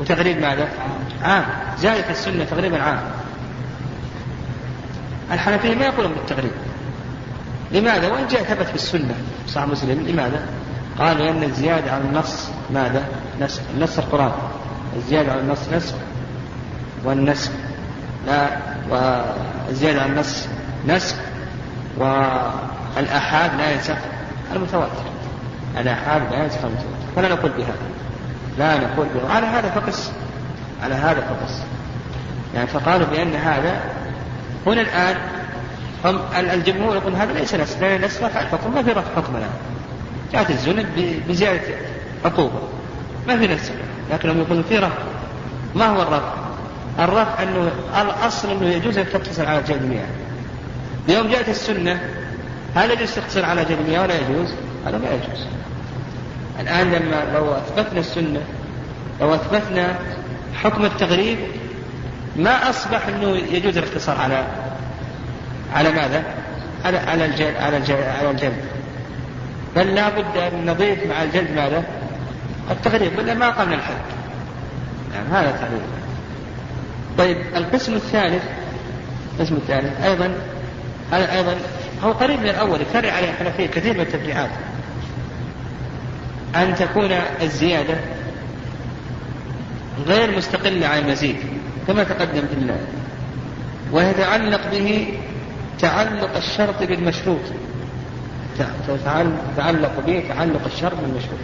وتغريب 0.00 0.40
ماذا؟ 0.40 0.68
عام 1.22 1.44
زادت 1.78 2.10
السنة 2.10 2.44
تغريبا 2.44 2.82
عام 2.82 3.00
الحنفية 5.32 5.74
ما 5.74 5.84
يقولون 5.84 6.12
بالتغريب 6.12 6.52
لماذا؟ 7.72 8.08
وإن 8.12 8.26
جاء 8.26 8.42
ثبت 8.42 8.66
في 8.66 8.74
السنة 8.74 9.14
صحيح 9.48 9.68
مسلم 9.68 10.06
لماذا؟ 10.08 10.46
قالوا 10.98 11.26
لأن 11.26 11.42
الزيادة 11.42 11.92
على 11.92 12.04
النص 12.04 12.48
ماذا؟ 12.70 13.04
نسخ 13.40 13.60
نص 13.80 13.98
القرآن 13.98 14.32
الزيادة 14.96 15.32
على 15.32 15.40
النص 15.40 15.68
نسخ 15.72 15.94
والنسخ 17.04 17.50
لا 18.26 18.48
والزيادة 18.90 20.02
على 20.02 20.12
النص 20.12 20.46
نسخ 20.88 21.16
والآحاد 22.98 23.50
لا 23.58 23.70
ينسخ 23.72 23.96
المتواتر. 24.52 25.02
الآحاد 25.78 26.22
لا 26.32 26.42
ينسخ 26.42 26.58
المتواتر. 26.64 26.98
فلا 27.16 27.28
نقول 27.28 27.50
بهذا 27.50 27.72
لا 28.58 28.76
نقول 28.76 29.06
به 29.14 29.34
على 29.34 29.46
هذا 29.46 29.70
فقس. 29.70 30.12
على 30.82 30.94
هذا 30.94 31.20
فقس. 31.20 31.62
يعني 32.54 32.66
فقالوا 32.66 33.06
بأن 33.06 33.34
هذا 33.34 33.80
هنا 34.66 34.80
الآن 34.80 35.16
هم 36.04 36.20
الجمهور 36.36 36.96
يقول 36.96 37.14
هذا 37.14 37.32
ليس 37.32 37.54
نسخ. 37.54 37.78
لأن 37.80 37.96
النسخ 37.96 38.22
رفع 38.22 38.40
الحكم 38.40 38.74
ما 38.74 38.82
في 38.82 38.90
رفع 38.90 39.14
حكم 39.16 39.36
الآن. 39.36 39.50
جاءت 40.32 40.50
الزنا 40.50 40.84
بزيادة 41.28 41.74
عقوبة. 42.24 42.60
ما 43.28 43.38
في 43.38 43.46
نسخ. 43.46 43.72
لكنهم 44.10 44.38
يقولون 44.38 44.64
في 44.68 44.78
رفع. 44.78 45.02
ما 45.74 45.86
هو 45.86 46.02
الرفع؟ 46.02 46.32
الرفع 46.98 47.42
أنه 47.42 47.70
الأصل 48.00 48.50
أنه 48.50 48.66
يجوز 48.66 48.98
أن 48.98 49.06
تقتصر 49.12 49.46
على 49.46 49.62
جلد 49.62 49.82
المياه 49.82 50.06
يوم 51.08 51.28
جاءت 51.28 51.48
السنة 51.48 52.00
هل 52.78 52.90
يجوز 52.90 53.14
تقتصر 53.14 53.44
على 53.44 53.62
المياه 53.62 54.02
ولا 54.02 54.14
يجوز؟ 54.14 54.54
هذا 54.86 54.98
ما 54.98 55.06
يجوز 55.10 55.46
الآن 56.60 56.92
لما 56.92 57.24
لو 57.34 57.52
أثبتنا 57.52 58.00
السنة 58.00 58.40
لو 59.20 59.34
أثبتنا 59.34 59.98
حكم 60.54 60.84
التغريب 60.84 61.38
ما 62.36 62.70
أصبح 62.70 63.06
أنه 63.06 63.36
يجوز 63.36 63.76
الاقتصار 63.76 64.16
على 64.16 64.44
على 65.74 65.92
ماذا؟ 65.92 66.22
على 66.84 66.98
على 66.98 67.24
الجلد 67.24 67.56
على 67.56 67.76
الجلد, 67.76 68.02
على 68.18 68.30
الجلد. 68.30 68.64
بل 69.76 69.94
لا 69.94 70.08
بد 70.08 70.36
أن 70.36 70.66
نضيف 70.66 71.06
مع 71.06 71.22
الجلد 71.22 71.50
ماذا؟ 71.50 71.84
التغريب 72.70 73.18
ولا 73.18 73.34
ما 73.34 73.50
قلنا 73.50 73.74
الحد 73.74 73.94
يعني 75.14 75.28
هذا 75.28 75.50
تعليل 75.50 75.80
طيب 77.18 77.56
القسم 77.56 77.94
الثالث 77.94 78.42
القسم 79.34 79.54
الثالث 79.54 80.04
أيضا 80.04 80.34
هذا 81.12 81.32
أيضا 81.32 81.56
هو 82.04 82.12
قريب 82.12 82.40
من 82.40 82.48
الأول 82.48 82.80
يكرر 82.80 83.10
عليه 83.10 83.30
الحنفية 83.30 83.66
كثير 83.66 83.94
من 83.94 84.00
التفريعات. 84.00 84.50
أن 86.56 86.74
تكون 86.74 87.12
الزيادة 87.42 87.94
غير 90.06 90.36
مستقلة 90.36 90.86
عن 90.86 90.98
المزيد 90.98 91.36
كما 91.86 92.04
تقدم 92.04 92.46
في 92.46 92.54
الله. 92.54 92.78
ويتعلق 93.92 94.70
به 94.70 95.14
تعلق 95.78 96.36
الشرط 96.36 96.82
بالمشروط. 96.82 97.40
تعلق 99.56 99.92
به 100.06 100.24
تعلق 100.28 100.64
الشرط 100.66 100.94
بالمشروط. 101.00 101.38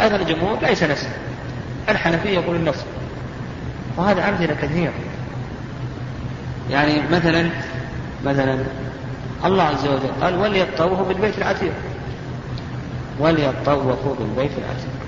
أيضا 0.00 0.16
الجمهور 0.16 0.58
ليس 0.62 0.82
نسخ. 0.82 1.08
الحنفية 1.88 2.30
يقول 2.30 2.56
النسخ 2.56 2.84
وهذا 3.96 4.28
أمثلة 4.28 4.56
كثيرة. 4.62 4.92
يعني 6.70 7.02
مثلا 7.12 7.50
مثلا 8.24 8.58
الله 9.44 9.62
عز 9.62 9.86
وجل 9.86 10.10
قال 10.22 10.38
وليطوفوا 10.38 11.04
بالبيت 11.04 11.38
العتيق 11.38 11.72
وليطوفوا 13.18 14.14
بالبيت 14.18 14.50
العتيق 14.58 14.98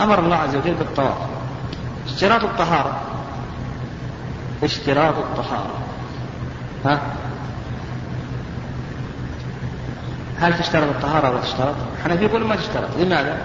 أمر 0.00 0.18
الله 0.18 0.36
عز 0.36 0.56
وجل 0.56 0.74
بالطواف 0.74 1.16
اشتراط 2.06 2.44
الطهارة 2.44 3.00
اشتراط 4.62 5.14
الطهارة 5.16 5.74
ها 6.84 7.00
هل 10.40 10.58
تشترط 10.58 10.88
الطهارة 10.88 11.30
ولا 11.30 11.40
تشترط؟ 11.40 11.74
الحنفية 11.98 12.26
يقولون 12.26 12.48
ما 12.48 12.56
تشترط، 12.56 12.88
لماذا؟ 12.98 13.38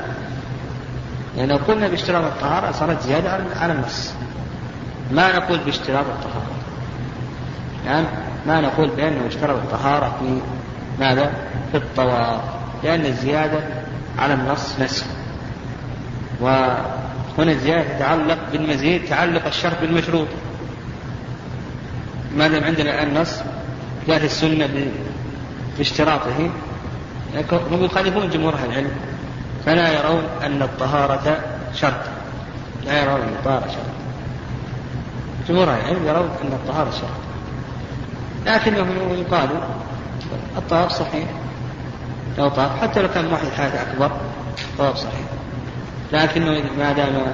لأن 1.38 1.50
لو 1.50 1.58
قلنا 1.58 1.88
باشتراط 1.88 2.24
الطهارة 2.24 2.72
صارت 2.72 3.02
زيادة 3.02 3.32
على 3.62 3.74
النص. 3.74 4.14
ما 5.12 5.38
نقول 5.38 5.58
باشتراط 5.58 6.06
الطهارة. 6.06 6.52
يعني 7.86 8.08
ما 8.48 8.62
نقول 8.62 8.90
بأنه 8.90 9.28
اشترط 9.28 9.56
الطهارة 9.56 10.16
في 10.20 10.42
ماذا؟ 11.00 11.34
في 11.72 11.78
الطواف، 11.78 12.42
لأن 12.84 13.06
الزيادة 13.06 13.60
على 14.20 14.34
النص 14.34 14.80
نسخ. 14.80 15.06
وهنا 16.42 17.52
الزيادة 17.52 17.98
تتعلق 17.98 18.38
بالمزيد 18.52 19.06
تعلق 19.06 19.46
الشرط 19.46 19.82
بالمشروط. 19.82 20.28
ما 22.36 22.48
دام 22.48 22.64
عندنا 22.64 22.94
الآن 22.94 23.22
نص 23.22 23.42
جاءت 24.08 24.24
السنة 24.24 24.70
باشتراطه 25.78 26.50
هم 27.72 27.84
يخالفون 27.84 28.30
جمهور 28.30 28.54
أهل 28.54 28.70
العلم 28.70 28.92
فلا 29.66 29.92
يرون 29.92 30.24
أن 30.44 30.62
الطهارة 30.62 31.38
شرط 31.76 32.02
لا 32.86 33.04
يرون 33.04 33.22
أن 33.22 33.34
الطهارة 33.40 33.68
شرط 33.68 33.94
جمهور 35.50 35.70
أهل 35.70 35.80
العلم 35.80 36.08
يرون 36.08 36.30
أن 36.44 36.54
الطهارة 36.54 36.90
شرط 36.92 37.33
لكنهم 38.46 39.14
يقالوا 39.14 39.60
الطواف 40.58 40.92
صحيح 40.92 41.28
لو 42.38 42.50
طاف 42.50 42.82
حتى 42.82 43.02
لو 43.02 43.08
كان 43.08 43.26
واحد 43.26 43.48
حاجة 43.48 43.82
أكبر 43.82 44.12
طواف 44.78 44.98
صحيح 44.98 45.26
لكنه 46.14 46.64
ما 46.78 46.92
دام 46.92 47.34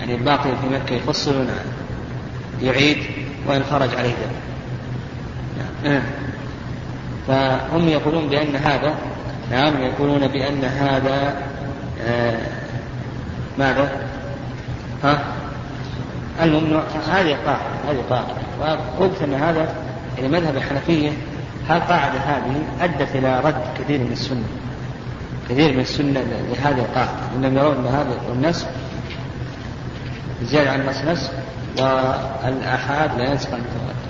يعني 0.00 0.14
الباقي 0.14 0.50
في 0.62 0.68
مكة 0.72 0.94
يفصلون 0.94 1.48
يعيد 2.62 2.98
وإن 3.46 3.64
خرج 3.70 3.94
عليه 3.94 4.10
دم 4.10 5.90
نعم. 5.90 6.02
فهم 7.28 7.88
يقولون 7.88 8.28
بأن 8.28 8.56
هذا 8.56 8.94
نعم 9.50 9.82
يقولون 9.82 10.28
بأن 10.28 10.64
هذا 10.64 11.42
آه 12.02 12.38
ماذا؟ 13.58 13.90
ها؟ 15.04 15.35
الممنوع 16.42 16.82
هذه 17.08 17.36
قاعدة 17.46 17.90
هذه 17.90 18.04
قاعدة. 18.10 18.34
وقلت 18.60 19.22
أن 19.22 19.34
هذا 19.34 19.74
إلى 20.18 20.28
مذهب 20.28 20.56
الحنفية 20.56 21.10
القاعدة 21.70 22.18
هذه 22.18 22.62
أدت 22.80 23.16
إلى 23.16 23.40
رد 23.40 23.62
كثير 23.78 23.98
من 23.98 24.12
السنة. 24.12 24.46
كثير 25.48 25.72
من 25.72 25.80
السنة 25.80 26.20
لهذه 26.20 26.78
القاعدة. 26.78 27.10
إنهم 27.36 27.56
يرون 27.56 27.76
أن 27.76 27.86
هذا 27.86 28.18
النسخ 28.32 28.66
زيادة 30.42 30.70
عن 30.70 30.80
النص 30.80 31.04
نسخ 31.04 31.30
والآحاد 31.78 33.18
لا 33.18 33.30
ينسخ 33.30 33.48
المتواتر 33.48 34.06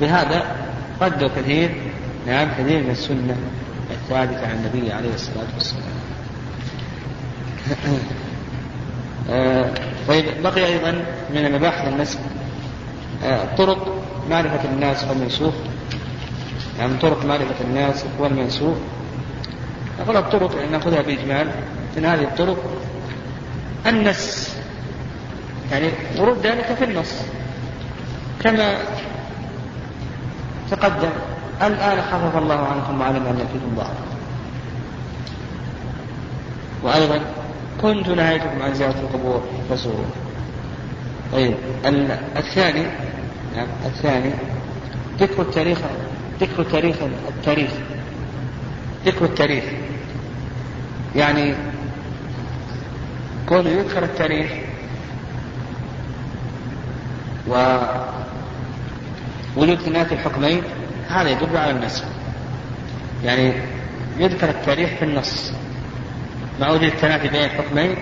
بهذا 0.00 0.42
ردوا 1.02 1.28
كثير 1.28 1.74
نعم 2.26 2.48
كثير 2.58 2.82
من 2.82 2.90
السنة 2.90 3.36
الثابتة 3.90 4.46
عن 4.46 4.56
النبي 4.56 4.92
عليه 4.92 5.14
الصلاة 5.14 5.46
والسلام. 5.54 5.84
طيب 10.08 10.42
بقي 10.42 10.66
أيضا 10.66 11.04
من 11.34 11.52
مباحث 11.52 11.88
النسب. 11.88 12.18
آه 13.24 13.54
طرق 13.56 14.02
معرفة 14.30 14.64
الناس 14.64 15.04
والمنسوخ. 15.04 15.54
يعني 16.78 16.96
طرق 16.98 17.24
معرفة 17.24 17.64
الناس 17.64 18.04
والمنسوخ. 18.18 18.76
نقول 20.00 20.16
الطرق 20.16 20.70
نأخذها 20.72 21.02
بإجمال. 21.02 21.50
من 21.96 22.04
هذه 22.04 22.22
الطرق 22.22 22.58
النس. 23.86 24.56
يعني 25.72 25.88
ورود 26.18 26.46
ذلك 26.46 26.74
في 26.78 26.84
النص. 26.84 27.12
كما 28.44 28.78
تقدم 30.70 31.10
الآن 31.62 32.02
خفف 32.02 32.36
الله 32.36 32.66
عنكم 32.66 33.00
وعلم 33.00 33.26
أن 33.26 33.36
فيكم 33.52 33.76
ضعف 33.76 33.96
وأيضا 36.82 37.20
كنت 37.84 38.08
نهيتكم 38.08 38.62
عن 38.62 38.74
زيارة 38.74 39.00
القبور 39.00 39.42
فزوروا 39.70 40.04
طيب 41.32 41.54
الثاني 42.36 42.82
نعم 43.56 43.66
الثاني 43.86 44.30
ذكر 45.20 45.42
التاريخ 45.42 45.78
ذكر 46.40 46.62
التاريخ 46.62 46.96
التاريخ 47.28 47.70
ذكر 49.06 49.24
التاريخ. 49.24 49.64
يعني 51.16 51.54
كونه 53.48 53.70
يذكر 53.70 54.04
التاريخ 54.04 54.50
ووجود 57.48 57.78
تنافي 59.78 60.14
الحكمين 60.14 60.62
هذا 61.08 61.30
يدل 61.30 61.56
على 61.56 61.70
النسخ. 61.70 62.04
يعني 63.24 63.52
يذكر 64.18 64.50
التاريخ 64.50 64.90
في 64.98 65.04
النص. 65.04 65.52
مع 66.60 66.70
وجود 66.70 66.82
التنافي 66.82 67.28
بين 67.28 67.44
الحكمين 67.44 67.96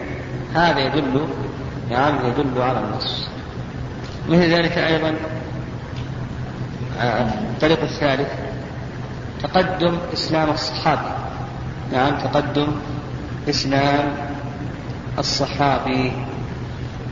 هذا 0.55 0.78
يدل 0.78 1.26
نعم 1.90 2.14
يدل 2.26 2.62
على 2.62 2.78
النص. 2.80 3.28
مثل 4.28 4.55
ذلك 4.55 4.78
أيضا 4.78 5.14
آه، 7.00 7.22
الطريق 7.22 7.82
الثالث 7.82 8.28
تقدم 9.42 9.98
إسلام 10.12 10.50
الصحابي 10.50 11.11
نعم 11.92 12.18
تقدم 12.18 12.68
إسلام 13.48 14.12
الصحابي 15.18 16.12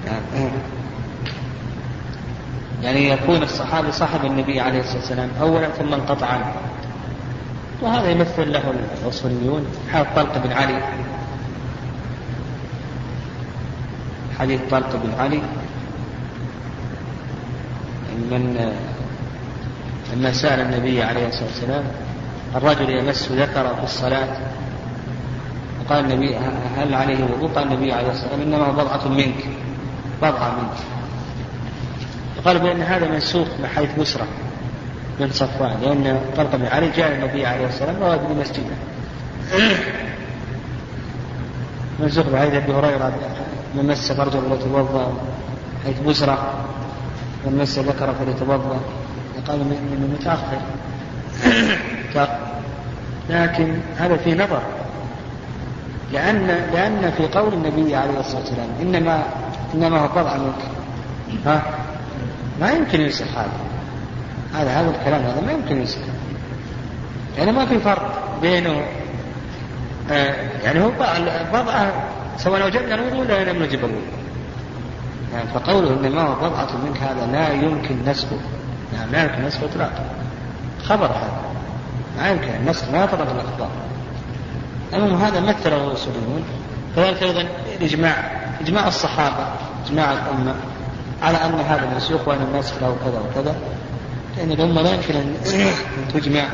يعني, 0.07 0.51
يعني 2.83 3.09
يكون 3.09 3.43
الصحابي 3.43 3.93
صاحب 3.93 4.25
النبي 4.25 4.61
عليه 4.61 4.81
الصلاة 4.81 4.97
والسلام 4.97 5.31
أولا 5.41 5.69
ثم 5.69 5.95
انقطع 5.95 6.27
عنه. 6.27 6.53
وهذا 7.83 8.11
يمثل 8.11 8.53
له 8.53 8.63
الأصوليون 9.03 9.67
حال 9.93 10.15
طلق 10.15 10.39
بن 10.39 10.53
علي. 10.53 10.83
حديث 14.41 14.61
طلق 14.71 14.97
بن 14.97 15.21
علي. 15.21 15.43
من 18.31 18.73
لما 20.13 20.33
سأل 20.33 20.61
النبي 20.61 21.03
عليه 21.03 21.29
الصلاة 21.29 21.47
والسلام 21.47 21.85
الرجل 22.57 22.91
يمس 22.91 23.33
ذكره 23.33 23.75
في 23.75 23.85
الصلاة؟ 23.85 24.29
قال 25.89 26.05
النبي 26.05 26.37
هل 26.77 26.95
عليه 26.95 27.25
وضوء؟ 27.25 27.51
قال 27.51 27.73
النبي 27.73 27.93
عليه 27.93 28.11
الصلاة 28.11 28.33
والسلام 28.33 28.55
إنما 28.55 28.73
بضعة 28.73 29.09
منك 29.09 29.45
بضعة 30.23 30.51
منك. 30.51 30.79
قال 32.45 32.59
بأن 32.59 32.83
هذا 32.83 33.09
منسوخ 33.09 33.49
من 33.63 33.67
حيث 33.77 33.99
بسرة 34.01 34.27
بن 35.21 35.31
صفوان 35.31 35.77
لأن 35.83 36.21
طلق 36.37 36.57
بن 36.57 36.67
علي 36.67 36.91
جاء 36.97 37.13
النبي 37.13 37.47
عليه 37.47 37.67
الصلاة 37.67 37.89
والسلام 37.89 38.03
وهو 38.03 38.35
بمسجده 38.35 38.77
منسوخ 42.01 42.27
بحيث 42.27 42.55
أبي 42.55 42.73
هريرة 42.73 43.05
من 43.09 43.40
مس 43.77 44.13
فرجه 44.13 44.39
فليتوضأ 44.39 45.13
حيث 45.85 46.01
بسرة 46.01 46.39
من 47.47 47.59
مس 47.59 47.79
ذكر 47.79 48.15
فليتوضأ 48.15 48.81
قال 49.49 49.59
من 49.59 50.17
متأخر. 50.19 50.59
لكن 53.31 53.75
هذا 53.99 54.17
في 54.17 54.35
نظر. 54.35 54.63
لأن 56.13 56.47
لأن 56.47 57.13
في 57.17 57.27
قول 57.27 57.53
النبي 57.53 57.97
عليه 57.97 58.21
الصلاة 58.21 58.41
والسلام 58.41 58.69
إنما 58.83 59.23
إنما 59.75 60.01
هو 60.01 60.09
بضع 60.09 60.37
منك. 60.37 60.63
ها؟ 61.47 61.63
ما 62.61 62.71
يمكن 62.71 63.01
ينسخ 63.01 63.27
هذا. 63.37 63.51
هذا 64.55 64.71
هذا 64.71 64.91
الكلام 64.91 65.23
هذا 65.23 65.41
ما 65.47 65.53
يمكن 65.53 65.77
ينسخ. 65.77 65.99
يعني 67.39 67.53
ما 67.53 67.67
في 67.67 67.79
فرق 67.79 68.39
بينه 68.43 68.83
آه 70.11 70.35
يعني 70.65 70.81
هو 70.85 70.91
بضعة 71.53 71.93
سواء 72.37 72.67
وجدنا 72.67 72.95
الوضوء 72.95 73.21
ولا 73.21 73.53
لم 73.53 73.63
نجب 73.63 73.79
الوضوء 73.79 74.21
يعني 75.33 75.49
فقوله 75.55 75.91
إنما 75.91 76.23
هو 76.23 76.35
بضعة 76.35 76.69
منك 76.85 76.97
هذا 76.97 77.27
لا 77.33 77.53
يمكن 77.53 77.97
نسخه 78.07 78.37
يعني 78.95 79.13
لا 79.13 79.23
يمكن 79.23 79.45
نسخه 79.45 79.65
اطلاقا. 79.65 80.05
خبر 80.85 81.07
هذا. 81.07 81.41
ما 82.19 82.31
يمكن 82.31 82.49
النسخ 82.49 82.91
ما 82.93 83.05
يطلق 83.05 83.31
الأخبار. 83.31 83.71
المهم 84.95 85.23
هذا 85.23 85.41
مثله 85.41 85.87
الاصوليون 85.87 86.45
كذلك 86.97 87.23
أيضا 87.23 87.49
الاجماع 87.79 88.15
إجماع 88.61 88.89
الصحابة 88.89 89.47
إجماع 89.87 90.13
الأمة 90.13 90.55
على 91.23 91.37
أن 91.37 91.61
هذا 91.61 91.91
منسوخ 91.95 92.29
وأن 92.29 92.43
النسخ 92.53 92.75
له 92.83 92.97
كذا 93.05 93.23
وكذا. 93.31 93.57
لأن 94.37 94.53
الأمة 94.53 94.83
لا 94.83 94.95
يمكن 94.95 95.17
أن 95.17 95.35
تجمع 96.15 96.45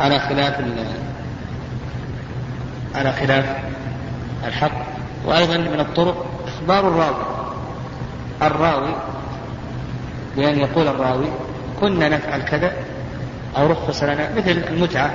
على 0.00 0.20
خلاف 0.20 0.54
على 2.94 3.12
خلاف 3.12 3.44
الحق. 4.44 4.91
وأيضا 5.26 5.56
من 5.56 5.80
الطرق 5.80 6.26
إخبار 6.46 6.88
الراوي. 6.88 7.24
الراوي 8.42 8.94
بأن 10.36 10.58
يقول 10.58 10.88
الراوي 10.88 11.26
كنا 11.80 12.08
نفعل 12.08 12.42
كذا 12.42 12.72
أو 13.56 13.66
رخص 13.66 14.02
لنا 14.02 14.34
مثل 14.36 14.50
المتعة. 14.50 15.10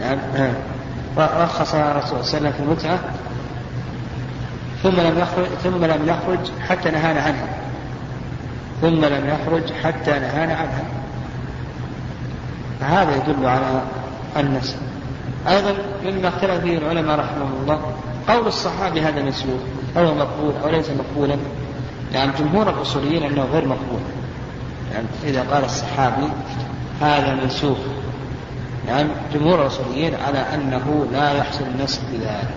يعني 0.00 0.20
رخص 1.18 1.74
الرسول 1.74 2.24
صلى 2.24 2.38
الله 2.38 2.48
عليه 2.48 2.48
وسلم 2.48 2.52
في 2.52 2.60
المتعة 2.60 2.98
ثم 4.82 5.00
لم 5.00 5.18
يخرج 5.18 5.46
ثم 5.46 5.84
لم 5.84 6.08
يخرج 6.08 6.52
حتى 6.68 6.90
نهانا 6.90 7.20
عنها. 7.20 7.48
ثم 8.80 9.04
لم 9.04 9.28
يخرج 9.28 9.72
حتى 9.84 10.10
نهانا 10.10 10.54
عنها. 10.54 10.84
فهذا 12.80 13.16
يدل 13.16 13.46
على 13.46 13.82
النسب 14.36 14.76
أيضا 15.48 15.74
مما 16.04 16.28
اختلف 16.28 16.60
فيه 16.60 16.78
العلماء 16.78 17.18
رحمهم 17.18 17.52
الله 17.62 17.91
قول 18.28 18.46
الصحابي 18.46 19.00
هذا 19.00 19.22
مسلوب 19.22 19.60
أو 19.96 20.14
مقبول 20.14 20.52
أو 20.64 20.68
ليس 20.68 20.90
مقبولا؟ 20.90 21.36
يعني 22.12 22.32
جمهور 22.38 22.70
الأصوليين 22.70 23.22
أنه 23.22 23.44
غير 23.52 23.68
مقبول. 23.68 24.00
يعني 24.92 25.06
إذا 25.24 25.42
قال 25.42 25.64
الصحابي 25.64 26.28
هذا 27.00 27.34
منسوخ. 27.34 27.78
نعم 28.86 29.08
جمهور 29.34 29.62
الأصوليين 29.62 30.14
على 30.14 30.38
أنه 30.38 31.06
لا 31.12 31.32
يحصل 31.32 31.64
النسخ 31.64 32.00
بذلك 32.12 32.48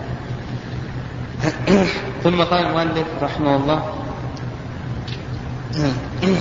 ثم 2.24 2.42
قال 2.42 2.66
المؤلف 2.66 3.06
رحمه 3.22 3.56
الله 3.56 3.82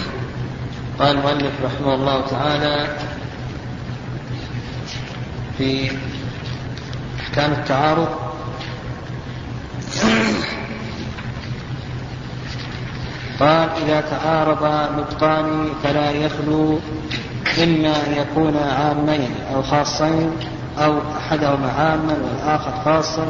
قال 0.99 1.17
المؤلف 1.17 1.51
رحمه 1.63 1.93
الله 1.93 2.21
تعالى 2.21 2.87
في 5.57 5.91
أحكام 7.19 7.51
التعارض 7.51 8.24
قال 13.39 13.69
إذا 13.85 14.01
تعارض 14.01 14.89
نطقان 14.99 15.69
فلا 15.83 16.11
يخلو 16.11 16.79
إما 17.63 17.93
أن 18.07 18.13
يكون 18.17 18.57
عامين 18.57 19.29
أو 19.53 19.61
خاصين 19.61 20.31
أو 20.77 20.97
أحدهما 21.17 21.71
عاما 21.71 22.17
والآخر 22.23 22.71
خاصا 22.85 23.27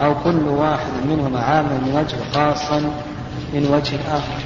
أو 0.00 0.14
كل 0.24 0.48
واحد 0.48 1.06
منهما 1.08 1.40
عاما 1.40 1.68
من 1.68 1.92
وجه 1.94 2.16
خاصا 2.34 2.80
من 3.52 3.66
وجه 3.74 3.96
آخر. 4.16 4.42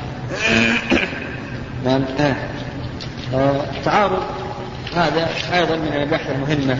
نعم 1.84 2.04
التعارض 3.76 4.22
هذا 4.96 5.28
أيضا 5.54 5.76
من 5.76 5.92
المباحث 5.94 6.30
المهمة 6.30 6.78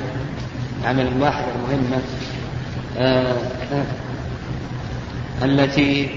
من 0.93 1.01
المباحث 1.01 1.45
المهمة. 1.55 2.03
آه، 2.99 3.37
آه، 3.73 3.85
التي 5.43 6.09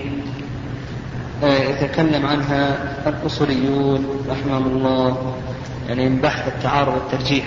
آه، 1.44 1.58
يتكلم 1.58 2.26
عنها 2.26 2.78
الأصوليون 3.08 4.06
رحمهم 4.30 4.68
الله 4.68 5.36
يعني 5.88 6.10
من 6.10 6.22
بحث 6.22 6.48
التعارض 6.48 6.94
والترجيح. 6.94 7.46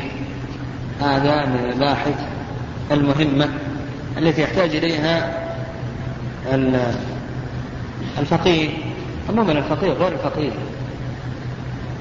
هذا 1.01 1.47
من 1.47 1.71
المباحث 1.71 2.15
المهمة 2.93 3.49
التي 4.19 4.43
يحتاج 4.43 4.77
إليها 4.77 5.43
الفقيه. 8.19 8.71
عموما 9.29 9.53
الفقيه 9.53 9.93
غير 9.93 10.13
الفقيه. 10.13 10.53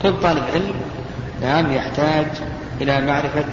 كل 0.02 0.14
طالب 0.22 0.44
علم 0.54 0.74
نعم 1.42 1.72
يحتاج 1.72 2.26
إلى 2.82 3.02
معرفة 3.02 3.46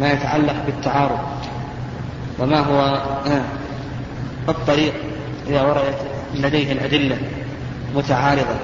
ما 0.00 0.12
يتعلق 0.12 0.54
بالتعارض 0.66 1.18
وما 2.38 2.58
هو 2.58 3.02
الطريق. 4.48 4.94
إذا 5.52 5.62
وردت 5.62 5.98
لديه 6.34 6.72
الأدلة 6.72 7.18
متعارضة 7.94 8.56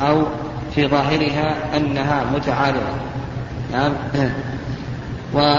أو 0.00 0.26
في 0.74 0.86
ظاهرها 0.86 1.76
أنها 1.76 2.24
متعارضة 2.34 2.80
نعم 3.72 3.92
و 5.34 5.56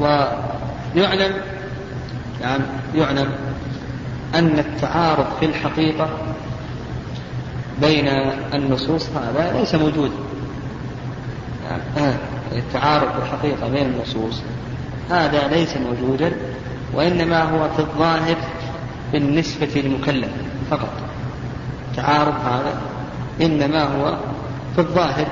ويعلم 0.00 1.34
نعم 2.40 2.60
يعلم 2.94 3.28
أن 4.34 4.58
التعارض 4.58 5.26
في 5.40 5.46
الحقيقة 5.46 6.08
بين 7.80 8.08
النصوص 8.54 9.08
هذا 9.08 9.58
ليس 9.58 9.74
موجود 9.74 10.10
نعم. 11.70 12.12
التعارض 12.52 13.12
في 13.12 13.18
الحقيقة 13.18 13.68
بين 13.68 13.86
النصوص 13.86 14.42
هذا 15.10 15.48
ليس 15.48 15.76
موجودا 15.76 16.32
وإنما 16.94 17.42
هو 17.42 17.68
في 17.68 17.78
الظاهر 17.78 18.36
بالنسبة 19.12 19.68
للمكلف 19.76 20.30
فقط. 20.70 20.92
تعارض 21.96 22.34
هذا 22.34 22.80
إنما 23.40 23.82
هو 23.82 24.18
في 24.74 24.78
الظاهر 24.80 25.26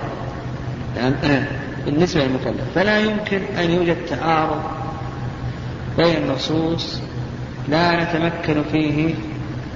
يعني 0.97 1.15
بالنسبة 1.85 2.25
للمكلف. 2.25 2.65
فلا 2.75 2.99
يمكن 2.99 3.43
أن 3.59 3.71
يوجد 3.71 3.97
تعارض 4.07 4.63
بين 5.97 6.17
النصوص 6.17 7.01
لا 7.69 8.05
نتمكن 8.05 8.63
فيه 8.73 9.15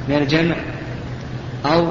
من 0.09 0.15
الجمع 0.15 0.57
أو 1.67 1.89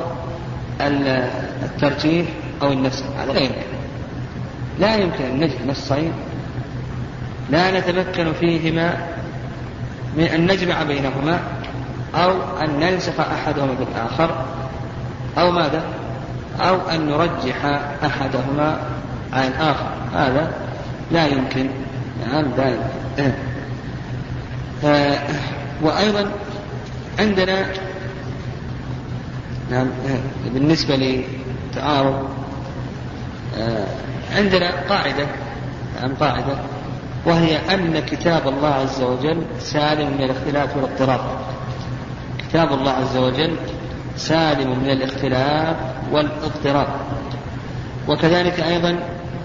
الترجيح 0.82 2.28
أو 2.62 2.72
النسخ. 2.72 3.06
هذا 3.18 3.34
لا 3.34 3.40
يمكن 3.40 3.78
لا 4.80 4.96
يمكن 4.96 5.24
أن 5.24 5.40
نجد 5.40 5.68
نصين 5.68 6.12
لا 7.50 7.80
نتمكن 7.80 8.34
فيهما 8.34 9.08
من 10.18 10.24
أن 10.24 10.52
نجمع 10.52 10.84
بينهما. 10.84 11.40
أو 12.18 12.32
أن 12.62 12.80
ننسخ 12.80 13.20
أحدهما 13.20 13.74
بالآخر 13.74 14.46
أو 15.38 15.52
ماذا؟ 15.52 15.84
أو 16.60 16.76
أن 16.90 17.08
نرجح 17.08 17.66
أحدهما 18.06 18.80
عن 19.34 19.48
الآخر 19.48 19.90
هذا 20.14 20.52
لا 21.12 21.28
يمكن. 21.28 21.70
نعم 22.28 22.46
لا 22.58 22.68
يمكن. 22.68 23.34
آه 24.86 25.18
وأيضا 25.82 26.32
عندنا 27.20 27.66
نعم 29.72 29.88
بالنسبة 30.54 30.96
للتعارض 30.96 32.28
آه 33.58 33.88
عندنا 34.36 34.72
قاعدة 34.90 35.28
نعم 36.02 36.16
قاعدة 36.16 36.58
وهي 37.26 37.74
أن 37.74 38.00
كتاب 38.00 38.48
الله 38.48 38.74
عز 38.74 39.02
وجل 39.02 39.44
سالم 39.60 40.14
من 40.18 40.24
الاختلاف 40.24 40.76
والاضطراب. 40.76 41.20
كتاب 42.50 42.74
الله 42.74 42.92
عز 42.92 43.18
وجل 43.18 43.56
سالم 44.16 44.80
من 44.80 44.90
الاختلاف 44.90 45.76
والاضطراب. 46.12 46.88
وكذلك 48.08 48.60
أيضا 48.60 49.00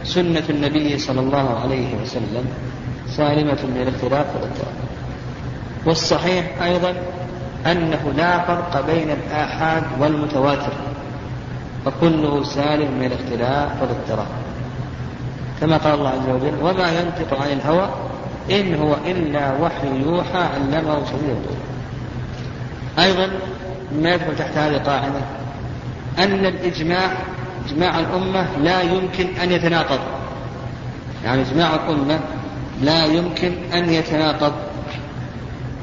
سنة 0.04 0.42
النبي 0.50 0.98
صلى 0.98 1.20
الله 1.20 1.60
عليه 1.60 1.94
وسلم 2.02 2.44
سالمة 3.06 3.58
من 3.62 3.82
الاختلاف 3.82 4.26
والاضطراب. 4.34 4.74
والصحيح 5.86 6.62
أيضا 6.62 6.94
أنه 7.66 8.12
لا 8.16 8.38
فرق 8.38 8.86
بين 8.86 9.10
الآحاد 9.10 9.82
والمتواتر 10.00 10.72
فكله 11.84 12.44
سالم 12.44 12.98
من 12.98 13.06
الاختلاف 13.06 13.82
والاضطراب. 13.82 14.26
كما 15.60 15.76
قال 15.76 15.94
الله 15.94 16.08
عز 16.08 16.28
وجل 16.28 16.54
وما 16.62 16.92
ينطق 16.92 17.40
عن 17.40 17.52
الهوى 17.52 17.88
إن 18.50 18.74
هو 18.74 18.94
إلا 19.06 19.52
وحي 19.60 20.02
يوحى 20.02 20.38
علمه 20.38 21.04
شديد 21.06 21.36
أيضا 22.98 23.30
مما 23.92 24.14
يدخل 24.14 24.36
تحت 24.36 24.56
هذه 24.56 24.76
القاعدة 24.76 25.20
أن 26.18 26.46
الإجماع 26.46 27.12
إجماع 27.66 28.00
الأمة 28.00 28.46
لا 28.58 28.82
يمكن 28.82 29.26
أن 29.42 29.52
يتناقض. 29.52 29.98
يعني 31.24 31.42
إجماع 31.42 31.74
الأمة 31.74 32.20
لا 32.82 33.04
يمكن 33.04 33.52
أن 33.74 33.92
يتناقض. 33.92 34.52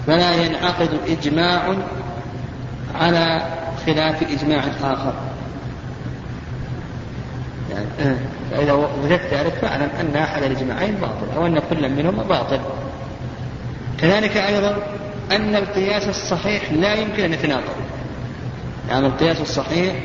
فلا 0.08 0.36
ينعقد 0.36 0.90
إجماع 1.08 1.76
على 2.96 3.42
خلاف 3.86 4.24
إجماع 4.24 4.64
آخر. 4.84 5.14
يعني 7.72 8.16
فإذا 8.52 8.74
وجدت 8.74 9.34
ذلك 9.34 9.54
فاعلم 9.54 9.90
أن 10.00 10.16
أحد 10.16 10.44
الإجماعين 10.44 10.96
باطل 10.96 11.36
أو 11.36 11.46
أن 11.46 11.62
كل 11.70 11.90
منهما 11.90 12.24
باطل. 12.24 12.60
كذلك 14.02 14.38
أيضا 14.38 14.78
أن 15.32 15.56
القياس 15.56 16.08
الصحيح 16.08 16.72
لا 16.72 16.94
يمكن 16.94 17.24
أن 17.24 17.34
يتناقض. 17.34 17.76
يعني 18.90 19.08
القياس 19.08 19.42
الصحيح 19.42 19.96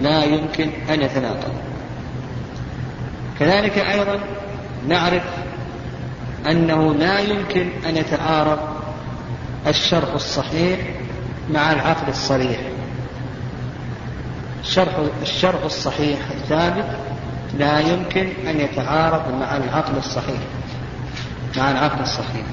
لا 0.00 0.24
يمكن 0.24 0.70
أن 0.90 1.02
يتناقض. 1.02 1.52
كذلك 3.38 3.78
أيضا 3.78 4.20
نعرف 4.88 5.22
أنه 6.46 6.94
لا 6.94 7.18
يمكن 7.18 7.68
أن 7.88 7.96
يتعارض 7.96 8.58
الشرح 9.66 10.14
الصحيح 10.14 10.80
مع 11.50 11.72
العقل 11.72 12.08
الصريح. 12.08 12.60
الشرح 14.60 14.92
الشرح 15.22 15.64
الصحيح 15.64 16.18
الثابت 16.30 16.86
لا 17.58 17.80
يمكن 17.80 18.28
أن 18.46 18.60
يتعارض 18.60 19.34
مع 19.40 19.56
العقل 19.56 19.98
الصحيح. 19.98 20.40
مع 21.56 21.70
العقل 21.70 22.02
الصحيح. 22.02 22.46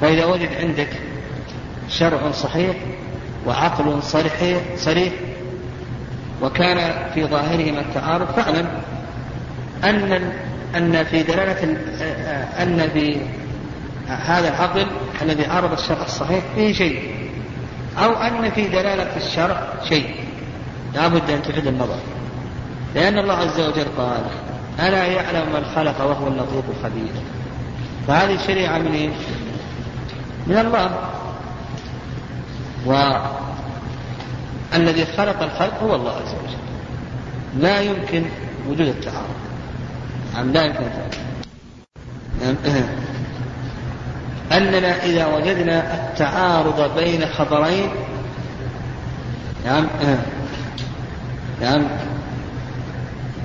فإذا 0.00 0.24
وجد 0.24 0.48
عندك 0.60 0.88
شرع 1.88 2.30
صحيح 2.30 2.76
وعقل 3.46 4.02
صريح 4.02 4.60
صريح 4.76 5.12
وكان 6.42 6.92
في 7.14 7.24
ظاهرهما 7.24 7.80
التعارض 7.80 8.26
فاعلم 8.26 8.68
أن 9.84 10.32
أن 10.76 11.04
في 11.04 11.22
دلالة 11.22 11.62
أن 12.62 12.88
في 12.92 13.20
هذا 14.08 14.48
العقل 14.48 14.86
الذي 15.22 15.46
عارض 15.46 15.72
الشرع 15.72 16.02
الصحيح 16.02 16.44
فيه 16.54 16.72
شيء 16.72 17.14
أو 17.98 18.12
أن 18.12 18.50
في 18.50 18.68
دلالة 18.68 19.16
الشرع 19.16 19.62
شيء. 19.88 20.14
لا 20.94 21.08
بد 21.08 21.30
أن 21.30 21.42
تعيد 21.42 21.66
النظر. 21.66 21.98
لأن 22.94 23.18
الله 23.18 23.34
عز 23.34 23.60
وجل 23.60 23.86
قال 23.98 24.20
ألا 24.80 25.06
يعلم 25.06 25.52
من 25.54 25.64
خلق 25.74 26.00
وهو 26.00 26.28
اللطيف 26.28 26.64
الخبير. 26.78 27.12
فهذه 28.08 28.34
الشريعة 28.34 28.78
من 28.78 28.92
إيه؟ 28.92 29.10
من 30.48 30.58
الله. 30.58 30.90
والذي 34.72 35.06
خلق 35.06 35.42
الخلق 35.42 35.82
هو 35.82 35.94
الله 35.94 36.10
عز 36.10 36.34
وجل. 36.44 36.58
لا 37.62 37.80
يمكن 37.80 38.24
وجود 38.68 38.88
التعارض. 38.88 39.36
نعم 40.34 40.52
لا 40.52 40.64
يمكن 40.64 40.78
التعارض. 40.78 41.14
أننا 44.52 45.04
إذا 45.04 45.26
وجدنا 45.26 45.94
التعارض 45.94 46.94
بين 46.98 47.26
خبرين 47.26 47.90
نعم. 49.66 49.86
نعم. 51.62 51.84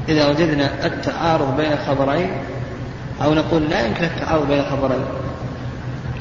إذا 0.10 0.30
وجدنا 0.30 0.86
التعارض 0.86 1.58
بين 1.58 1.78
خبرين 1.88 2.32
أو 3.24 3.34
نقول 3.34 3.70
لا 3.70 3.86
يمكن 3.86 4.04
التعارض 4.04 4.48
بين 4.48 4.64
خبرين. 4.72 5.06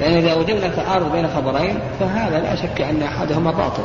لأن 0.03 0.17
إذا 0.17 0.35
وجدنا 0.35 0.69
تعارض 0.69 1.13
بين 1.13 1.29
خبرين 1.29 1.79
فهذا 2.01 2.41
لا 2.41 2.55
شك 2.55 2.81
أن 2.81 3.03
أحدهما 3.03 3.51
باطل. 3.51 3.83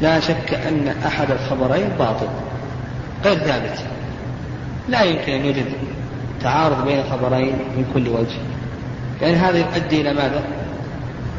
لا 0.00 0.20
شك 0.20 0.54
أن 0.54 0.94
أحد 1.06 1.30
الخبرين 1.30 1.88
باطل. 1.98 2.26
غير 3.24 3.38
ثابت. 3.38 3.78
لا 4.88 5.02
يمكن 5.02 5.32
أن 5.32 5.44
يوجد 5.44 5.66
تعارض 6.42 6.84
بين 6.84 7.02
خبرين 7.02 7.52
من 7.52 7.90
كل 7.94 8.08
وجه. 8.08 8.38
لأن 9.20 9.34
هذا 9.34 9.58
يؤدي 9.58 10.00
إلى 10.00 10.14
ماذا؟ 10.14 10.42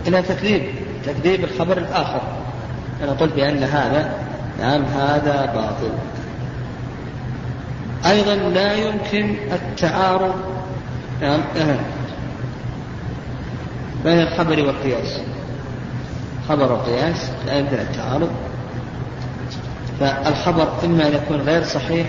إلى 0.08 0.22
تكذيب 0.22 0.64
تكذيب 1.06 1.44
الخبر 1.44 1.78
الآخر. 1.78 2.22
أنا 3.04 3.12
قلت 3.12 3.34
بأن 3.34 3.64
هذا 3.64 4.14
نعم 4.60 4.84
هذا 4.84 5.46
باطل. 5.46 5.92
أيضا 8.06 8.36
لا 8.36 8.74
يمكن 8.74 9.36
التعارض 9.52 10.36
نعم 11.22 11.40
بين 14.06 14.20
الخبر 14.20 14.60
والقياس. 14.66 15.20
خبر 16.50 16.72
وقياس 16.72 17.32
لا 17.46 17.58
يمكن 17.58 17.76
التعارض. 17.76 18.30
فالخبر 20.00 20.68
إما 20.86 21.08
أن 21.08 21.14
يكون 21.14 21.42
غير 21.42 21.64
صحيح 21.64 22.08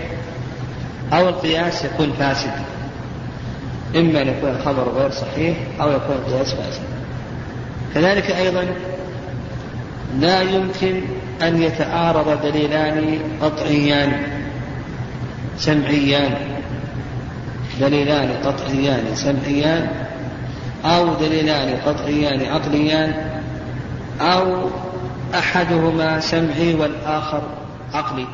أو 1.13 1.29
القياس 1.29 1.85
يكون 1.85 2.13
فاسد. 2.19 2.51
إما 3.95 4.21
أن 4.21 4.27
يكون 4.27 4.49
الخبر 4.49 4.91
غير 4.95 5.11
صحيح 5.11 5.57
أو 5.81 5.91
يكون 5.91 6.15
القياس 6.15 6.53
فاسد. 6.53 6.81
كذلك 7.95 8.31
أيضا 8.31 8.65
لا 10.19 10.41
يمكن 10.41 11.01
أن 11.41 11.63
يتعارض 11.63 12.41
دليلان 12.43 13.19
قطعيان 13.41 14.23
سمعيان. 15.57 16.35
دليلان 17.81 18.31
قطعيان 18.45 19.15
سمعيان. 19.15 20.06
أو 20.85 21.13
دليلان 21.13 21.77
قطعيان 21.85 22.45
عقليان 22.45 23.13
أو 24.21 24.69
أحدهما 25.35 26.19
سمعي 26.19 26.75
والآخر 26.75 27.41
عقلي. 27.93 28.25